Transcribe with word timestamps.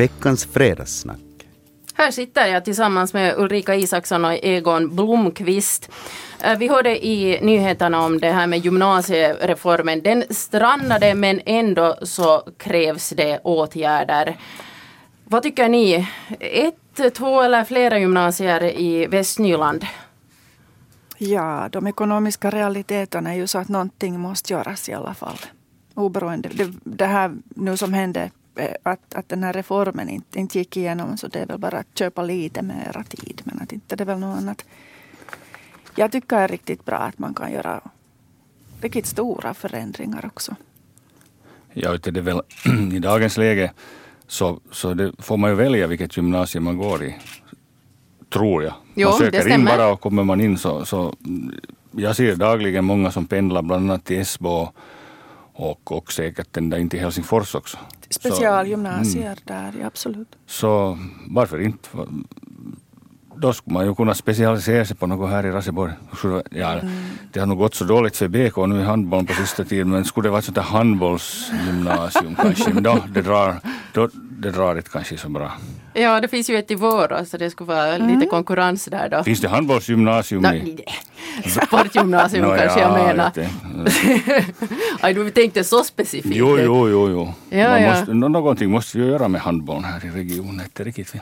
veckans 0.00 0.44
fredagssnack. 0.44 1.18
Här 1.94 2.10
sitter 2.10 2.46
jag 2.46 2.64
tillsammans 2.64 3.14
med 3.14 3.34
Ulrika 3.38 3.74
Isaksson 3.74 4.24
och 4.24 4.32
Egon 4.32 4.96
Blomqvist. 4.96 5.90
Eh, 6.42 6.58
vi 6.58 6.68
hörde 6.68 7.06
i 7.06 7.38
nyheterna 7.42 8.04
om 8.04 8.20
det 8.20 8.30
här 8.30 8.46
med 8.46 8.64
gymnasiereformen. 8.64 10.02
Den 10.02 10.24
strandade 10.30 11.14
men 11.14 11.40
ändå 11.46 11.96
så 12.02 12.42
krävs 12.58 13.10
det 13.10 13.38
åtgärder. 13.38 14.36
Vad 15.24 15.42
tycker 15.42 15.68
ni? 15.68 16.08
Ett, 16.40 17.14
två 17.14 17.42
eller 17.42 17.64
flera 17.64 17.98
gymnasier 17.98 18.64
i 18.64 19.06
Västnyland? 19.06 19.86
Ja, 21.18 21.68
de 21.72 21.86
ekonomiska 21.86 22.50
realiteterna 22.50 23.32
är 23.32 23.36
ju 23.36 23.46
så 23.46 23.58
att 23.58 23.68
någonting 23.68 24.20
måste 24.20 24.52
göras 24.52 24.88
i 24.88 24.92
alla 24.92 25.14
fall. 25.14 25.38
Oberoende. 25.94 26.48
Det, 26.52 26.72
det 26.84 27.06
här 27.06 27.32
nu 27.56 27.76
som 27.76 27.92
hände, 27.92 28.20
eh, 28.20 28.30
att, 28.82 29.14
att 29.14 29.28
den 29.28 29.44
här 29.44 29.52
reformen 29.52 30.08
inte, 30.08 30.38
inte 30.38 30.58
gick 30.58 30.76
igenom, 30.76 31.16
så 31.16 31.28
det 31.28 31.38
är 31.38 31.46
väl 31.46 31.58
bara 31.58 31.78
att 31.78 31.98
köpa 31.98 32.22
lite 32.22 32.62
mera 32.62 33.04
tid. 33.04 33.42
Men 33.44 33.60
att 33.62 33.72
inte 33.72 33.96
det 33.96 34.04
är 34.04 34.06
väl 34.06 34.18
något 34.18 34.38
annat. 34.38 34.64
Jag 35.94 36.12
tycker 36.12 36.36
det 36.36 36.42
är 36.42 36.48
riktigt 36.48 36.84
bra 36.84 36.96
att 36.96 37.18
man 37.18 37.34
kan 37.34 37.52
göra 37.52 37.80
riktigt 38.80 39.06
stora 39.06 39.54
förändringar 39.54 40.26
också. 40.26 40.56
Ja, 41.72 41.96
det 41.96 42.16
är 42.16 42.22
väl 42.22 42.40
i 42.92 42.98
dagens 42.98 43.36
läge 43.36 43.72
så, 44.26 44.60
så 44.72 45.12
får 45.18 45.36
man 45.36 45.50
ju 45.50 45.56
välja 45.56 45.86
vilket 45.86 46.16
gymnasium 46.16 46.64
man 46.64 46.76
går 46.76 47.04
i. 47.04 47.16
Tror 48.28 48.62
jag. 48.62 48.74
Jo, 48.94 49.08
man 49.08 49.18
söker 49.18 49.48
in 49.48 49.64
bara 49.64 49.92
och 49.92 50.00
kommer 50.00 50.24
man 50.24 50.40
in 50.40 50.58
så, 50.58 50.84
så 50.84 51.14
jag 51.90 52.16
ser 52.16 52.36
dagligen 52.36 52.84
många 52.84 53.10
som 53.10 53.26
pendlar 53.26 53.62
bland 53.62 53.90
annat 53.90 54.04
till 54.04 54.20
Esbo 54.20 54.68
och, 55.54 55.92
och 55.92 56.12
säkert 56.12 56.48
där 56.52 56.78
in 56.78 56.88
till 56.88 57.00
Helsingfors 57.00 57.54
också. 57.54 57.78
Specialgymnasier 58.10 59.38
där, 59.44 59.72
ja, 59.80 59.86
absolut. 59.86 60.28
Så 60.46 60.98
varför 61.28 61.60
inte? 61.60 61.88
Då 63.36 63.52
skulle 63.52 63.74
man 63.74 63.86
ju 63.86 63.94
kunna 63.94 64.14
specialisera 64.14 64.84
sig 64.84 64.96
på 64.96 65.06
något 65.06 65.30
här 65.30 65.46
i 65.46 65.50
Raseborg. 65.50 65.92
Ja, 66.50 66.80
Det 67.32 67.40
har 67.40 67.46
nog 67.46 67.58
gått 67.58 67.74
så 67.74 67.84
dåligt 67.84 68.16
för 68.16 68.28
BK 68.28 68.56
nu 68.56 68.80
i 68.80 68.84
handbollen 68.84 69.26
på 69.26 69.32
sista 69.32 69.64
tiden 69.64 69.90
men 69.90 70.04
skulle 70.04 70.26
det 70.26 70.30
vara 70.30 70.38
ett 70.38 70.44
sånt 70.44 70.54
där 70.54 70.62
handbollsgymnasium 70.62 72.34
kanske, 72.34 72.74
men 72.74 72.82
då, 72.82 72.98
det, 73.14 73.22
drar, 73.22 73.60
då, 73.92 74.08
det 74.40 74.50
drar 74.50 74.76
inte 74.76 74.90
kanske 74.90 75.16
så 75.16 75.28
bra. 75.28 75.52
Ja, 75.94 76.20
det 76.20 76.28
finns 76.28 76.50
ju 76.50 76.56
ett 76.58 76.70
i 76.70 76.74
Vårå 76.74 77.24
så 77.24 77.36
det 77.36 77.50
skulle 77.50 77.68
vara 77.68 77.96
lite 77.98 78.26
konkurrens 78.26 78.84
där 78.84 79.08
då. 79.08 79.24
Finns 79.24 79.40
det 79.40 79.48
handbollsgymnasium 79.48 80.44
i... 80.44 80.84
Sportgymnasium 81.66 82.44
Nå, 82.44 82.56
kanske 82.56 82.80
ja, 82.80 82.98
jag 82.98 83.06
menar. 83.06 83.32
Aj, 85.00 85.14
du 85.14 85.30
tänkte 85.30 85.64
så 85.64 85.84
specifikt. 85.84 86.36
Jo, 86.36 86.58
jo, 86.58 86.88
jo. 86.88 87.08
jo. 87.10 87.34
Ja, 87.58 87.68
Man 87.68 87.82
ja. 87.82 87.90
Måste, 87.90 88.14
nå- 88.14 88.28
någonting 88.28 88.70
måste 88.70 88.98
vi 88.98 89.04
ju 89.04 89.10
göra 89.10 89.28
med 89.28 89.40
handbollen 89.40 89.84
här 89.84 90.04
i 90.06 90.10
regionen. 90.10 90.60
Inte 90.64 90.84
riktigt 90.84 91.10
fel. 91.10 91.20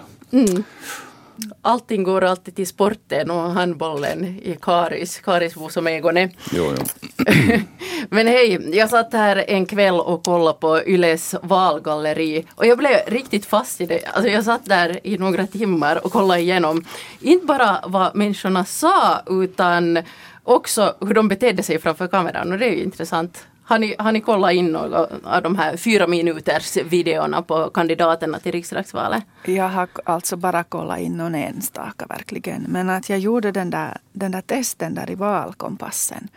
Allting 1.62 2.02
går 2.02 2.24
alltid 2.24 2.56
till 2.56 2.66
sporten 2.66 3.30
och 3.30 3.50
handbollen 3.50 4.24
i 4.24 4.58
Karis, 4.62 5.20
Karisbo 5.20 5.68
som 5.68 5.86
Egon 5.86 6.16
är. 6.16 6.30
Jo, 6.52 6.74
jo. 6.78 6.84
Men 8.10 8.26
hej, 8.26 8.76
jag 8.76 8.90
satt 8.90 9.12
här 9.12 9.44
en 9.48 9.66
kväll 9.66 10.00
och 10.00 10.24
kollade 10.24 10.58
på 10.58 10.82
Yles 10.86 11.34
valgalleri 11.42 12.46
och 12.54 12.66
jag 12.66 12.78
blev 12.78 12.96
riktigt 13.06 13.46
fast 13.46 13.80
i 13.80 13.86
det. 13.86 14.04
Alltså 14.06 14.30
jag 14.30 14.44
satt 14.44 14.64
där 14.64 15.00
i 15.06 15.18
några 15.18 15.46
timmar 15.46 16.04
och 16.04 16.12
kollade 16.12 16.40
igenom, 16.40 16.84
inte 17.20 17.46
bara 17.46 17.80
vad 17.86 18.16
människorna 18.16 18.64
sa 18.64 19.20
utan 19.26 19.98
också 20.44 20.94
hur 21.00 21.14
de 21.14 21.28
betedde 21.28 21.62
sig 21.62 21.78
framför 21.78 22.06
kameran 22.06 22.52
och 22.52 22.58
det 22.58 22.66
är 22.66 22.72
ju 22.72 22.82
intressant. 22.82 23.46
Har 23.68 23.78
ni, 23.78 23.94
har 23.98 24.12
ni 24.12 24.20
kollat 24.20 24.52
in 24.52 24.66
några 24.72 25.06
av 25.24 25.42
de 25.42 25.56
här 25.56 25.76
fyra 25.76 26.06
minuters 26.06 26.76
videorna 26.76 27.42
på 27.42 27.70
kandidaterna 27.70 28.38
till 28.38 28.52
riksdagsvalet? 28.52 29.24
Jag 29.44 29.68
har 29.68 29.88
alltså 30.04 30.36
bara 30.36 30.64
kollat 30.64 30.98
in 30.98 31.16
någon 31.16 31.34
enstaka 31.34 32.06
verkligen. 32.06 32.62
Men 32.62 32.90
att 32.90 33.08
jag 33.08 33.18
gjorde 33.18 33.52
den 33.52 33.70
där, 33.70 33.98
den 34.12 34.32
där 34.32 34.40
testen 34.40 34.94
där 34.94 35.10
i 35.10 35.14
valkompassen. 35.14 36.28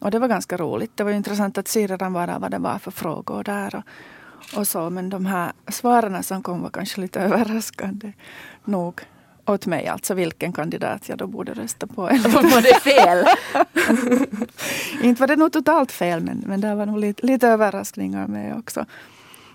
Och 0.00 0.10
det 0.10 0.18
var 0.18 0.28
ganska 0.28 0.56
roligt. 0.56 0.96
Det 0.96 1.04
var 1.04 1.12
intressant 1.12 1.58
att 1.58 1.68
se 1.68 1.86
redan 1.86 2.12
bara 2.12 2.38
vad 2.38 2.50
det 2.50 2.58
var 2.58 2.78
för 2.78 2.90
frågor 2.90 3.44
där. 3.44 3.74
Och, 3.76 4.58
och 4.58 4.68
så. 4.68 4.90
Men 4.90 5.10
de 5.10 5.26
här 5.26 5.52
svaren 5.68 6.22
som 6.22 6.42
kom 6.42 6.62
var 6.62 6.70
kanske 6.70 7.00
lite 7.00 7.20
överraskande 7.28 8.12
nog. 8.64 9.00
Åt 9.46 9.66
mig 9.66 9.86
alltså 9.86 10.14
vilken 10.14 10.52
kandidat 10.52 11.08
jag 11.08 11.18
då 11.18 11.26
borde 11.26 11.54
rösta 11.54 11.86
på. 11.86 12.02
Var 12.02 12.62
det 12.62 12.80
fel? 12.80 13.24
Inte 15.02 15.20
var 15.20 15.26
det 15.26 15.36
nog 15.36 15.52
totalt 15.52 15.92
fel 15.92 16.20
men, 16.20 16.44
men 16.46 16.60
det 16.60 16.74
var 16.74 16.86
nog 16.86 16.98
lite, 16.98 17.26
lite 17.26 17.48
överraskningar 17.48 18.26
med 18.26 18.56
också. 18.58 18.86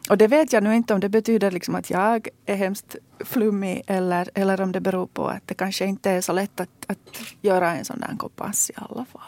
Och 0.09 0.17
det 0.17 0.27
vet 0.27 0.53
jag 0.53 0.63
nu 0.63 0.75
inte 0.75 0.93
om 0.93 0.99
det 0.99 1.09
betyder 1.09 1.51
liksom 1.51 1.75
att 1.75 1.89
jag 1.89 2.27
är 2.45 2.55
hemskt 2.55 2.95
flummig 3.19 3.81
eller, 3.87 4.29
eller 4.33 4.61
om 4.61 4.71
det 4.71 4.81
beror 4.81 5.07
på 5.07 5.27
att 5.27 5.47
det 5.47 5.53
kanske 5.53 5.85
inte 5.85 6.11
är 6.11 6.21
så 6.21 6.33
lätt 6.33 6.59
att, 6.59 6.69
att 6.87 7.21
göra 7.41 7.75
en 7.75 7.85
sån 7.85 7.99
där 7.99 8.17
kompass 8.17 8.69
i 8.69 8.73
alla 8.75 9.05
fall. 9.05 9.21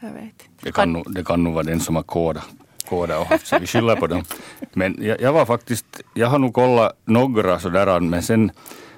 Jag 0.00 0.10
vet 0.10 0.22
inte. 0.22 0.44
Det 0.60 0.72
kan, 0.72 0.92
nog, 0.92 1.14
det 1.14 1.24
kan 1.24 1.44
nog 1.44 1.54
vara 1.54 1.64
den 1.64 1.80
som 1.80 1.96
har 1.96 2.02
kodat 2.02 2.44
koda 2.88 3.18
och 3.18 3.26
haft 3.26 3.46
så 3.46 3.58
vi 3.58 3.66
skyller 3.66 3.96
på 3.96 4.06
dem. 4.06 4.24
Men 4.72 4.98
jag, 5.00 5.20
jag 5.20 5.32
var 5.32 5.46
faktiskt, 5.46 6.00
jag 6.14 6.26
har 6.26 6.38
nog 6.38 6.54
kollat 6.54 6.92
några 7.04 7.58
sådär 7.58 8.00
men 8.00 8.22
sen, 8.22 8.50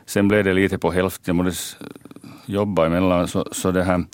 sen 0.09 0.29
blev 0.29 0.45
det 0.45 0.53
lite 0.53 0.79
på 0.79 0.91
hälften. 0.91 1.37
Jag 1.37 1.45
måste 1.45 1.77
jobba 2.47 2.87
emellan 2.87 3.29
så, 3.29 3.49
så 3.53 3.71
det 3.71 3.83
här. 3.83 4.05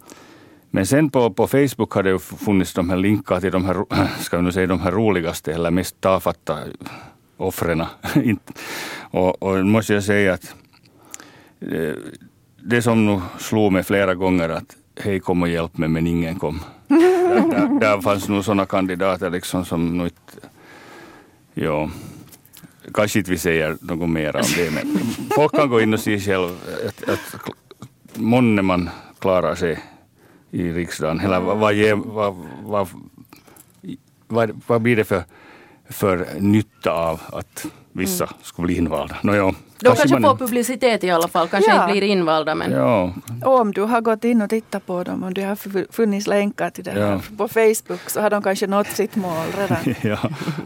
Men 0.71 0.87
sen 0.87 1.10
på, 1.10 1.31
på 1.31 1.47
Facebook 1.47 1.93
har 1.93 2.03
det 2.03 2.10
ju 2.10 2.19
funnits 2.19 2.75
de 2.75 2.91
här 2.91 2.97
länkar 2.97 3.41
till 3.41 3.53
de 3.53 3.65
här, 3.65 3.84
ska 4.21 4.37
vi 4.37 4.43
nu 4.43 4.53
säga 4.53 4.66
de 4.66 4.81
här 4.81 4.91
roligaste 4.91 5.53
eller 5.53 5.71
mest 5.71 6.00
tafatta 6.00 6.59
offren. 7.37 7.83
Och, 9.10 9.43
och 9.43 9.66
måste 9.66 9.94
jag 9.94 10.04
säga 10.04 10.33
att 10.33 10.54
eh, 11.60 11.94
det 12.62 12.83
som 12.83 13.06
nog 13.06 13.21
slog 13.38 13.72
mig 13.72 13.83
flera 13.83 14.15
gånger 14.15 14.49
att 14.49 14.77
hej 14.97 15.21
kom 15.21 15.43
och 15.43 15.49
hjälp 15.49 15.78
mig 15.78 15.88
men 15.88 16.06
ingen 16.06 16.38
kom. 16.38 16.60
där, 16.88 17.50
där, 17.50 17.81
där 17.81 18.00
fanns 18.00 18.28
nog 18.28 18.44
sådana 18.44 18.66
kandidater 18.66 19.31
liksom 19.31 19.65
som 19.65 19.99
nog 19.99 20.06
inte, 20.06 20.49
ja, 21.54 21.91
kanske 22.95 23.19
inte 23.19 23.31
vi 23.31 23.39
säger 23.39 23.77
något 23.81 24.11
mer 24.11 24.37
om 24.37 24.43
det 24.56 24.71
men 24.71 24.99
folk 25.34 25.56
kan 25.56 25.69
gå 25.69 25.81
in 25.81 25.95
och 25.95 26.00
se 26.00 26.21
själv 26.21 26.49
att, 26.89 27.09
att 27.09 27.55
månne 28.15 28.62
man 28.62 28.91
klarar 29.19 29.55
sig 29.55 29.78
i 30.50 30.72
riksdagen 30.72 31.21
eller 31.21 31.41
vad, 31.41 31.59
vad, 31.59 32.37
vad, 32.62 32.89
vad, 34.28 34.62
vad, 34.67 34.83
blir 34.83 34.97
det 34.97 35.05
för, 35.05 35.22
för 35.89 36.27
nytta 36.39 36.93
av 36.93 37.21
att 37.33 37.67
vissa 37.93 38.28
skulle 38.43 38.67
bli 38.67 38.77
invalda? 38.77 39.16
Nå, 39.22 39.34
ja, 39.34 39.55
De 39.81 39.97
kanske 39.97 40.19
man- 40.19 40.23
får 40.23 40.37
publicitet 40.47 41.05
i 41.05 41.11
alla 41.11 41.29
fall, 41.29 41.49
kanske 41.49 41.71
Ja. 41.71 41.83
inte 41.83 41.93
blir 41.93 42.03
invalda 42.03 42.55
men 42.55 42.71
Ja, 42.73 43.12
Och 43.45 43.61
om 43.61 43.73
du 43.73 43.83
har 43.83 44.01
gått 44.01 44.25
in 44.25 44.43
och 44.43 44.51
tittat 44.51 44.87
på 44.87 45.03
dem, 45.05 45.23
om 45.23 45.35
det 45.35 45.43
har 45.43 45.57
fu- 45.57 45.87
funnits 45.93 46.27
länkar 46.27 46.71
till 46.71 46.85
det 46.85 46.91
här 46.91 47.01
Ja. 47.01 47.21
på 47.37 47.49
Facebook 47.49 48.11
så 48.11 48.21
har 48.21 48.31
de 48.31 48.43
kanske 48.43 48.67
nått 48.67 48.87
sitt 48.87 49.17
mål 49.17 49.47
redan. 49.59 49.79
ja, 50.03 50.19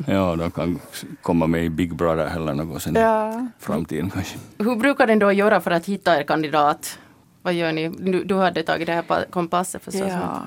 ja, 0.06 0.36
de 0.36 0.50
kan 0.50 0.78
komma 1.22 1.46
med 1.46 1.64
i 1.64 1.70
Big 1.70 1.94
Brother 1.94 2.36
eller 2.36 2.54
något 2.54 2.82
sen 2.82 2.96
i 2.96 3.00
Ja. 3.00 3.46
framtiden 3.58 4.10
kanske. 4.10 4.38
Hur 4.58 4.76
brukar 4.76 5.06
ni 5.06 5.16
då 5.16 5.32
göra 5.32 5.60
för 5.60 5.70
att 5.70 5.86
hitta 5.86 6.18
er 6.18 6.22
kandidat? 6.22 6.98
Vad 7.42 7.54
gör 7.54 7.72
ni? 7.72 7.88
Du, 7.88 8.24
du 8.24 8.34
hade 8.34 8.62
tagit 8.62 8.86
det 8.86 8.92
här 8.92 9.02
pa- 9.02 9.24
kompasset 9.30 9.84
förstås. 9.84 10.08
Ja. 10.08 10.40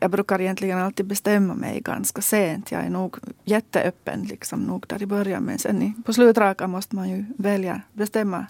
Jag 0.00 0.10
brukar 0.10 0.40
egentligen 0.40 0.78
alltid 0.78 1.06
bestämma 1.06 1.54
mig 1.54 1.80
ganska 1.80 2.22
sent. 2.22 2.72
Jag 2.72 2.84
är 2.84 2.90
nog 2.90 3.16
jätteöppen 3.44 4.22
liksom 4.22 4.60
nog 4.60 4.84
där 4.88 5.02
i 5.02 5.06
början. 5.06 5.42
Men 5.42 5.58
sen 5.58 5.82
i, 5.82 5.94
på 6.06 6.12
slutrakan 6.12 6.70
måste 6.70 6.96
man 6.96 7.10
ju 7.10 7.24
välja, 7.38 7.80
bestämma, 7.92 8.46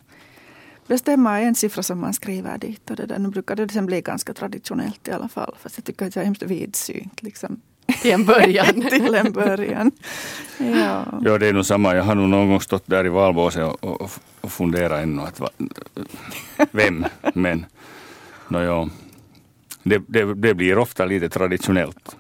bestämma 0.87 1.41
en 1.41 1.55
siffra 1.55 1.83
som 1.83 2.01
man 2.01 2.13
skriver 2.13 2.59
dit. 2.59 2.91
Och 2.91 2.97
det 2.97 3.07
där. 3.07 3.19
Nu 3.19 3.29
brukar 3.29 3.57
det 3.57 3.69
sen 3.69 3.87
bli 3.87 4.01
ganska 4.01 4.35
traditionellt 4.35 5.09
i 5.09 5.13
alla 5.13 5.29
fall. 5.29 5.55
Fast 5.63 5.79
jag 5.79 5.85
tycker 5.85 6.07
att 6.07 6.17
jag 6.17 6.23
är 6.23 6.27
hemskt 6.27 6.43
vidsynt 6.43 7.23
liksom, 7.23 7.61
Till 7.87 8.13
en 8.13 8.25
början. 8.25 8.67
till 8.91 9.15
en 9.15 9.33
början. 9.33 9.91
Ja. 10.59 11.05
Ja, 11.23 11.39
det 11.39 11.47
är 11.47 11.53
nog 11.53 11.67
samma. 11.67 11.95
Jag 11.95 12.03
har 12.03 12.15
nog 12.15 12.29
någon 12.29 12.49
gång 12.49 12.61
stått 12.61 12.87
där 12.87 13.07
i 13.07 13.09
valbåset 13.09 13.65
och, 13.65 13.85
och, 13.85 14.11
och 14.41 14.53
funderat 14.53 15.03
ännu 15.03 15.23
att 15.23 15.41
va, 15.41 15.49
vem, 16.71 17.05
men 17.35 17.67
no, 18.49 18.63
ja. 18.63 18.89
Det, 19.89 20.03
det, 20.09 20.35
det 20.35 20.55
blir 20.55 20.79
ofta 20.79 21.05
lite 21.05 21.29
traditionellt. 21.29 22.17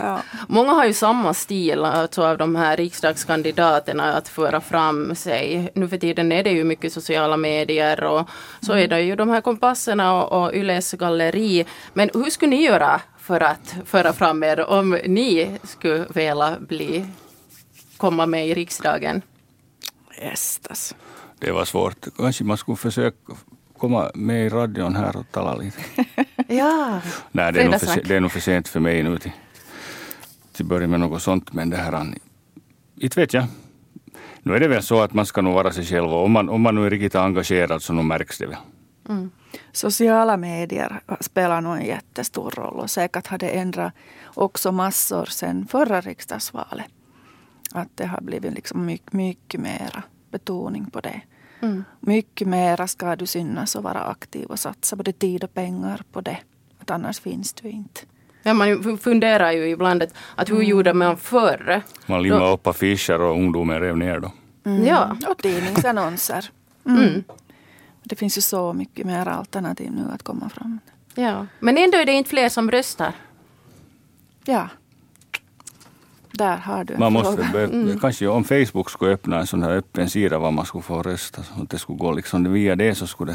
Ja. 0.00 0.22
Många 0.48 0.72
har 0.72 0.86
ju 0.86 0.92
samma 0.92 1.34
stil 1.34 1.84
alltså, 1.84 2.22
av 2.22 2.38
de 2.38 2.56
här 2.56 2.76
riksdagskandidaterna 2.76 4.14
att 4.14 4.28
föra 4.28 4.60
fram 4.60 5.14
sig. 5.14 5.70
Nu 5.74 5.88
för 5.88 5.98
tiden 5.98 6.32
är 6.32 6.42
det 6.42 6.50
ju 6.50 6.64
mycket 6.64 6.92
sociala 6.92 7.36
medier 7.36 8.04
och 8.04 8.28
så 8.60 8.72
är 8.72 8.88
det 8.88 9.02
ju 9.02 9.16
de 9.16 9.28
här 9.28 9.40
kompasserna 9.40 10.22
och, 10.22 10.42
och 10.42 10.54
Yles 10.54 10.92
galleri. 10.92 11.64
Men 11.92 12.10
hur 12.14 12.30
skulle 12.30 12.50
ni 12.50 12.64
göra 12.64 13.00
för 13.18 13.40
att 13.40 13.74
föra 13.84 14.12
fram 14.12 14.42
er 14.42 14.70
om 14.70 14.98
ni 15.06 15.58
skulle 15.62 16.06
vilja 16.14 16.56
bli, 16.60 17.06
komma 17.96 18.26
med 18.26 18.48
i 18.48 18.54
riksdagen? 18.54 19.22
Gästas. 20.22 20.94
Det 21.38 21.52
var 21.52 21.64
svårt. 21.64 22.06
Kanske 22.16 22.44
man 22.44 22.56
skulle 22.56 22.76
försöka 22.76 23.34
komma 23.82 24.10
med 24.14 24.46
i 24.46 24.48
radion 24.48 24.96
här 24.96 25.16
och 25.16 25.26
tala 25.30 25.54
lite. 25.54 25.82
Ja, 26.48 27.00
Nej, 27.32 27.52
det 27.52 27.62
är, 27.62 27.68
nog 27.68 27.80
för, 27.80 28.02
det 28.08 28.16
är 28.16 28.20
nog 28.20 28.32
för 28.32 28.40
sent 28.40 28.68
för 28.68 28.80
mig 28.80 29.02
nu 29.02 29.18
till, 29.18 29.32
till 30.52 30.64
börja 30.64 30.88
med 30.88 31.00
något 31.00 31.22
sånt. 31.22 31.52
Men 31.52 31.70
det 31.70 31.76
här, 31.76 32.06
inte 32.96 33.20
vet 33.20 33.34
jag. 33.34 33.44
nu 34.42 34.54
är 34.54 34.60
det 34.60 34.68
väl 34.68 34.82
så 34.82 35.00
att 35.00 35.14
man 35.14 35.26
ska 35.26 35.42
nog 35.42 35.54
vara 35.54 35.72
sig 35.72 35.84
själv 35.84 36.12
och 36.12 36.24
om 36.24 36.32
man, 36.32 36.48
om 36.48 36.60
man 36.60 36.74
nu 36.74 36.86
är 36.86 36.90
riktigt 36.90 37.14
engagerad 37.14 37.82
så 37.82 37.92
nu 37.92 38.02
märks 38.02 38.38
det 38.38 38.46
väl. 38.46 38.56
Mm. 39.08 39.30
Sociala 39.72 40.36
medier 40.36 41.00
spelar 41.20 41.60
nog 41.60 41.76
en 41.76 41.86
jättestor 41.86 42.50
roll 42.50 42.78
och 42.78 42.90
säkert 42.90 43.26
har 43.26 43.38
det 43.38 43.48
ändrat 43.48 43.92
också 44.24 44.72
massor 44.72 45.24
sen 45.24 45.66
förra 45.66 46.00
riksdagsvalet. 46.00 46.86
Att 47.72 47.88
det 47.94 48.06
har 48.06 48.20
blivit 48.20 48.54
liksom 48.54 48.86
mycket, 48.86 49.12
mycket 49.12 49.60
mera 49.60 50.02
betoning 50.30 50.90
på 50.90 51.00
det. 51.00 51.20
Mm. 51.62 51.84
Mycket 52.00 52.48
mera 52.48 52.86
ska 52.88 53.16
du 53.16 53.26
synas 53.26 53.74
och 53.74 53.82
vara 53.82 54.00
aktiv 54.00 54.46
och 54.46 54.58
satsa 54.58 54.96
både 54.96 55.12
tid 55.12 55.44
och 55.44 55.54
pengar 55.54 56.02
på 56.12 56.20
det. 56.20 56.38
Att 56.78 56.90
annars 56.90 57.20
finns 57.20 57.52
du 57.52 57.68
inte. 57.68 58.00
Ja, 58.42 58.54
man 58.54 58.98
funderar 58.98 59.52
ju 59.52 59.68
ibland 59.68 60.02
att, 60.02 60.14
att 60.34 60.48
hur 60.50 60.54
mm. 60.54 60.68
gjorde 60.68 60.94
man 60.94 61.16
förr? 61.16 61.82
Man 62.06 62.22
limmade 62.22 62.52
upp 62.52 62.66
affischer 62.66 63.20
och 63.20 63.30
ungdomen 63.30 63.80
rev 63.80 63.96
ner 63.96 64.20
då. 64.20 64.32
Mm. 64.64 64.86
Ja. 64.86 65.16
Och 65.28 65.38
tidningsannonser. 65.38 66.50
Mm. 66.86 67.02
mm. 67.02 67.24
Det 68.02 68.16
finns 68.16 68.38
ju 68.38 68.42
så 68.42 68.72
mycket 68.72 69.06
mer 69.06 69.28
alternativ 69.28 69.92
nu 69.92 70.02
att 70.14 70.22
komma 70.22 70.48
fram. 70.48 70.78
Ja, 71.14 71.46
men 71.60 71.78
ändå 71.78 71.98
är 71.98 72.06
det 72.06 72.12
inte 72.12 72.30
fler 72.30 72.48
som 72.48 72.70
röstar. 72.70 73.12
Ja. 74.44 74.68
Där 76.32 76.56
har 76.56 76.84
du 76.84 76.94
en 76.94 77.00
man 77.00 77.12
måste 77.12 77.44
fråga. 77.44 77.64
Mm. 77.64 77.98
Kanske 77.98 78.26
om 78.26 78.44
Facebook 78.44 78.90
skulle 78.90 79.12
öppna 79.12 79.40
en 79.40 79.46
sån 79.46 79.62
här 79.62 79.70
öppen 79.70 80.10
sida 80.10 80.38
var 80.38 80.50
man 80.50 80.66
skulle 80.66 80.82
få 80.82 81.02
rösta. 81.02 81.42
Att 81.62 81.70
det 81.70 81.78
skulle 81.78 81.98
gå 81.98 82.12
liksom 82.12 82.52
via 82.52 82.76
det 82.76 82.94
så 82.94 83.06
skulle, 83.06 83.32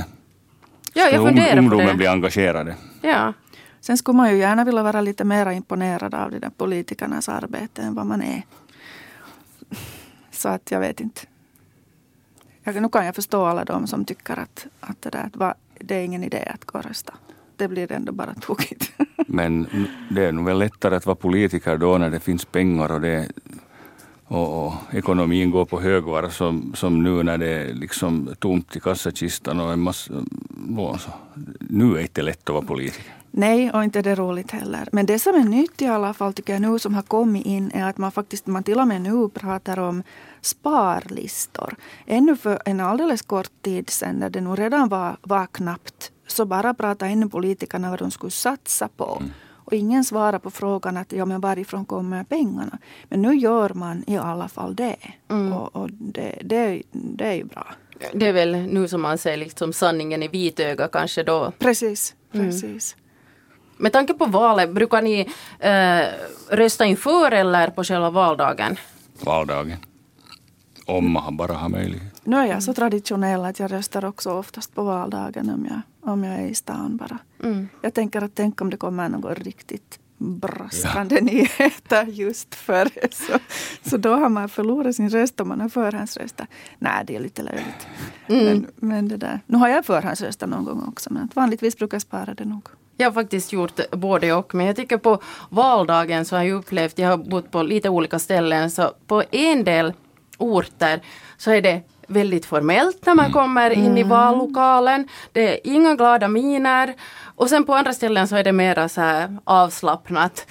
ja, 0.93 1.09
jag 1.11 1.27
skulle 1.27 1.59
ungdomen 1.59 1.85
på 1.85 1.91
det. 1.91 1.97
bli 1.97 2.07
engagerade. 2.07 2.75
Ja. 3.01 3.33
Sen 3.79 3.97
skulle 3.97 4.17
man 4.17 4.31
ju 4.31 4.37
gärna 4.37 4.63
vilja 4.63 4.83
vara 4.83 5.01
lite 5.01 5.23
mer 5.23 5.51
imponerad 5.51 6.13
av 6.15 6.31
de 6.31 6.39
där 6.39 6.49
politikernas 6.49 7.29
arbete 7.29 7.81
än 7.81 7.95
vad 7.95 8.05
man 8.05 8.21
är. 8.21 8.43
Så 10.31 10.49
att 10.49 10.71
jag 10.71 10.79
vet 10.79 10.99
inte. 10.99 11.21
Jag, 12.63 12.81
nu 12.81 12.89
kan 12.89 13.05
jag 13.05 13.15
förstå 13.15 13.45
alla 13.45 13.65
de 13.65 13.87
som 13.87 14.05
tycker 14.05 14.39
att, 14.39 14.67
att 14.79 15.01
det, 15.01 15.09
där, 15.09 15.29
att 15.43 15.57
det 15.79 15.95
är 15.95 16.03
ingen 16.03 16.23
idé 16.23 16.51
att 16.53 16.65
gå 16.65 16.79
och 16.79 16.85
rösta. 16.85 17.13
Det 17.55 17.67
blir 17.67 17.91
ändå 17.91 18.11
bara 18.11 18.33
tokigt. 18.33 18.86
Men 19.27 19.67
det 20.09 20.25
är 20.25 20.31
nog 20.31 20.45
väl 20.45 20.57
lättare 20.59 20.95
att 20.95 21.05
vara 21.05 21.15
politiker 21.15 21.77
då 21.77 21.97
när 21.97 22.09
det 22.09 22.19
finns 22.19 22.45
pengar 22.45 22.91
och, 22.91 23.01
det, 23.01 23.27
och, 24.25 24.65
och 24.65 24.73
ekonomin 24.91 25.51
går 25.51 25.65
på 25.65 25.81
högvarv 25.81 26.29
som, 26.29 26.73
som 26.75 27.03
nu 27.03 27.23
när 27.23 27.37
det 27.37 27.47
är 27.47 27.73
liksom 27.73 28.29
tomt 28.39 28.75
i 28.75 28.79
kassakistan 28.79 29.59
och 29.59 29.73
en 29.73 29.79
massa 29.79 30.13
lån. 30.69 30.97
Nu 31.59 31.91
är 31.91 31.95
det 31.95 32.01
inte 32.01 32.21
lätt 32.21 32.49
att 32.49 32.53
vara 32.53 32.65
politiker. 32.65 33.13
Nej, 33.31 33.71
och 33.71 33.83
inte 33.83 34.01
det 34.01 34.15
roligt 34.15 34.51
heller. 34.51 34.89
Men 34.91 35.05
det 35.05 35.19
som 35.19 35.35
är 35.35 35.43
nytt 35.43 35.81
i 35.81 35.85
alla 35.85 36.13
fall 36.13 36.33
tycker 36.33 36.53
jag 36.53 36.61
nu 36.61 36.79
som 36.79 36.93
har 36.93 37.01
kommit 37.01 37.45
in 37.45 37.71
är 37.73 37.89
att 37.89 37.97
man 37.97 38.11
faktiskt, 38.11 38.47
man 38.47 38.63
till 38.63 38.79
och 38.79 38.87
med 38.87 39.01
nu 39.01 39.29
pratar 39.29 39.79
om 39.79 40.03
sparlistor. 40.41 41.75
Ännu 42.05 42.35
för 42.35 42.59
en 42.65 42.79
alldeles 42.79 43.21
kort 43.21 43.51
tid 43.61 43.89
sedan 43.89 44.15
när 44.15 44.29
det 44.29 44.41
nog 44.41 44.59
redan 44.59 44.89
var, 44.89 45.17
var 45.21 45.45
knappt 45.45 46.11
så 46.37 46.45
bara 46.45 46.73
pratade 46.73 47.11
ännu 47.11 47.29
politikerna 47.29 47.89
vad 47.89 47.99
de 47.99 48.11
skulle 48.11 48.31
satsa 48.31 48.87
på. 48.87 49.17
Mm. 49.19 49.31
Och 49.67 49.73
ingen 49.73 50.03
svarar 50.03 50.39
på 50.39 50.51
frågan 50.51 50.97
att 50.97 51.11
ja, 51.11 51.25
men 51.25 51.41
varifrån 51.41 51.85
kommer 51.85 52.23
pengarna. 52.23 52.77
Men 53.09 53.21
nu 53.21 53.35
gör 53.35 53.69
man 53.73 54.03
i 54.07 54.17
alla 54.17 54.47
fall 54.47 54.75
det. 54.75 54.97
Mm. 55.29 55.53
Och, 55.53 55.75
och 55.75 55.89
det, 55.91 56.37
det, 56.41 56.83
det 56.91 57.25
är 57.25 57.33
ju 57.33 57.43
bra. 57.43 57.67
Det 58.13 58.27
är 58.27 58.33
väl 58.33 58.51
nu 58.51 58.87
som 58.87 59.01
man 59.01 59.17
säger 59.17 59.37
liksom 59.37 59.73
sanningen 59.73 60.23
i 60.23 60.27
vitöga 60.27 60.87
kanske 60.87 61.23
då. 61.23 61.51
Precis, 61.59 62.15
mm. 62.33 62.45
precis. 62.45 62.95
Mm. 62.95 63.03
Med 63.77 63.93
tanke 63.93 64.13
på 64.13 64.25
valet, 64.25 64.69
brukar 64.69 65.01
ni 65.01 65.29
eh, 65.59 66.07
rösta 66.49 66.85
inför 66.85 67.31
eller 67.31 67.67
på 67.69 67.83
själva 67.83 68.09
valdagen? 68.09 68.77
Valdagen. 69.19 69.77
Om 70.85 71.11
man 71.11 71.37
bara 71.37 71.53
har 71.53 71.69
möjlighet. 71.69 72.16
Nu 72.27 72.37
är 72.37 72.45
jag 72.45 72.63
så 72.63 72.73
traditionell 72.73 73.45
att 73.45 73.59
jag 73.59 73.71
röstar 73.71 74.05
också 74.05 74.31
oftast 74.31 74.75
på 74.75 74.83
valdagen 74.83 75.49
om 75.49 75.65
jag, 75.65 76.11
om 76.11 76.23
jag 76.23 76.35
är 76.35 76.47
i 76.47 76.55
stan 76.55 76.97
bara. 76.97 77.19
Mm. 77.43 77.69
Jag 77.81 77.93
tänker 77.93 78.21
att 78.21 78.31
tänk 78.35 78.61
om 78.61 78.69
det 78.69 78.77
kommer 78.77 79.09
något 79.09 79.39
riktigt 79.39 79.99
braskande 80.17 81.15
ja. 81.15 81.21
nyheter 81.21 82.05
just 82.05 82.55
före. 82.55 82.89
Så, 83.11 83.39
så 83.89 83.97
då 83.97 84.13
har 84.15 84.29
man 84.29 84.49
förlorat 84.49 84.95
sin 84.95 85.09
röst 85.09 85.39
om 85.39 85.47
man 85.47 85.61
har 85.61 85.69
förhandsröstat. 85.69 86.47
Nej, 86.79 87.03
det 87.07 87.15
är 87.15 87.19
lite 87.19 87.43
löjligt. 87.43 87.87
Mm. 88.27 88.45
Men, 88.45 88.67
men 88.75 89.07
det 89.07 89.17
där. 89.17 89.39
Nu 89.45 89.57
har 89.57 89.67
jag 89.67 89.85
förhandsröstat 89.85 90.49
någon 90.49 90.65
gång 90.65 90.83
också 90.87 91.13
men 91.13 91.29
vanligtvis 91.33 91.77
brukar 91.77 91.95
jag 91.95 92.01
spara 92.01 92.33
det 92.33 92.45
nog. 92.45 92.67
Jag 92.97 93.07
har 93.07 93.13
faktiskt 93.13 93.53
gjort 93.53 93.91
både 93.91 94.33
och. 94.33 94.55
Men 94.55 94.65
jag 94.65 94.75
tycker 94.75 94.97
på 94.97 95.21
valdagen 95.49 96.25
så 96.25 96.35
har 96.35 96.43
jag 96.43 96.57
upplevt, 96.57 96.99
jag 96.99 97.09
har 97.09 97.17
bott 97.17 97.51
på 97.51 97.63
lite 97.63 97.89
olika 97.89 98.19
ställen, 98.19 98.71
så 98.71 98.93
på 99.07 99.23
en 99.31 99.63
del 99.63 99.93
orter 100.37 101.01
så 101.37 101.51
är 101.51 101.61
det 101.61 101.83
väldigt 102.07 102.45
formellt 102.45 103.05
när 103.05 103.15
man 103.15 103.25
mm. 103.25 103.33
kommer 103.33 103.71
in 103.71 103.97
i 103.97 104.01
mm. 104.01 104.09
vallokalen. 104.09 105.07
Det 105.31 105.53
är 105.53 105.73
inga 105.73 105.95
glada 105.95 106.27
miner. 106.27 106.93
Och 107.35 107.49
sen 107.49 107.63
på 107.63 107.75
andra 107.75 107.93
ställen 107.93 108.27
så 108.27 108.35
är 108.35 108.43
det 108.43 108.51
mera 108.51 108.89
så 108.89 109.01
här 109.01 109.37
avslappnat. 109.43 110.47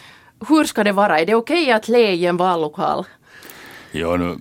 Hur 0.48 0.64
ska 0.64 0.84
det 0.84 0.92
vara? 0.92 1.20
Är 1.20 1.26
det 1.26 1.34
okej 1.34 1.62
okay 1.62 1.72
att 1.72 1.88
le 1.88 2.12
i 2.12 2.26
en 2.26 2.36
vallokal? 2.36 3.04
Ja, 3.92 4.16
nu, 4.16 4.36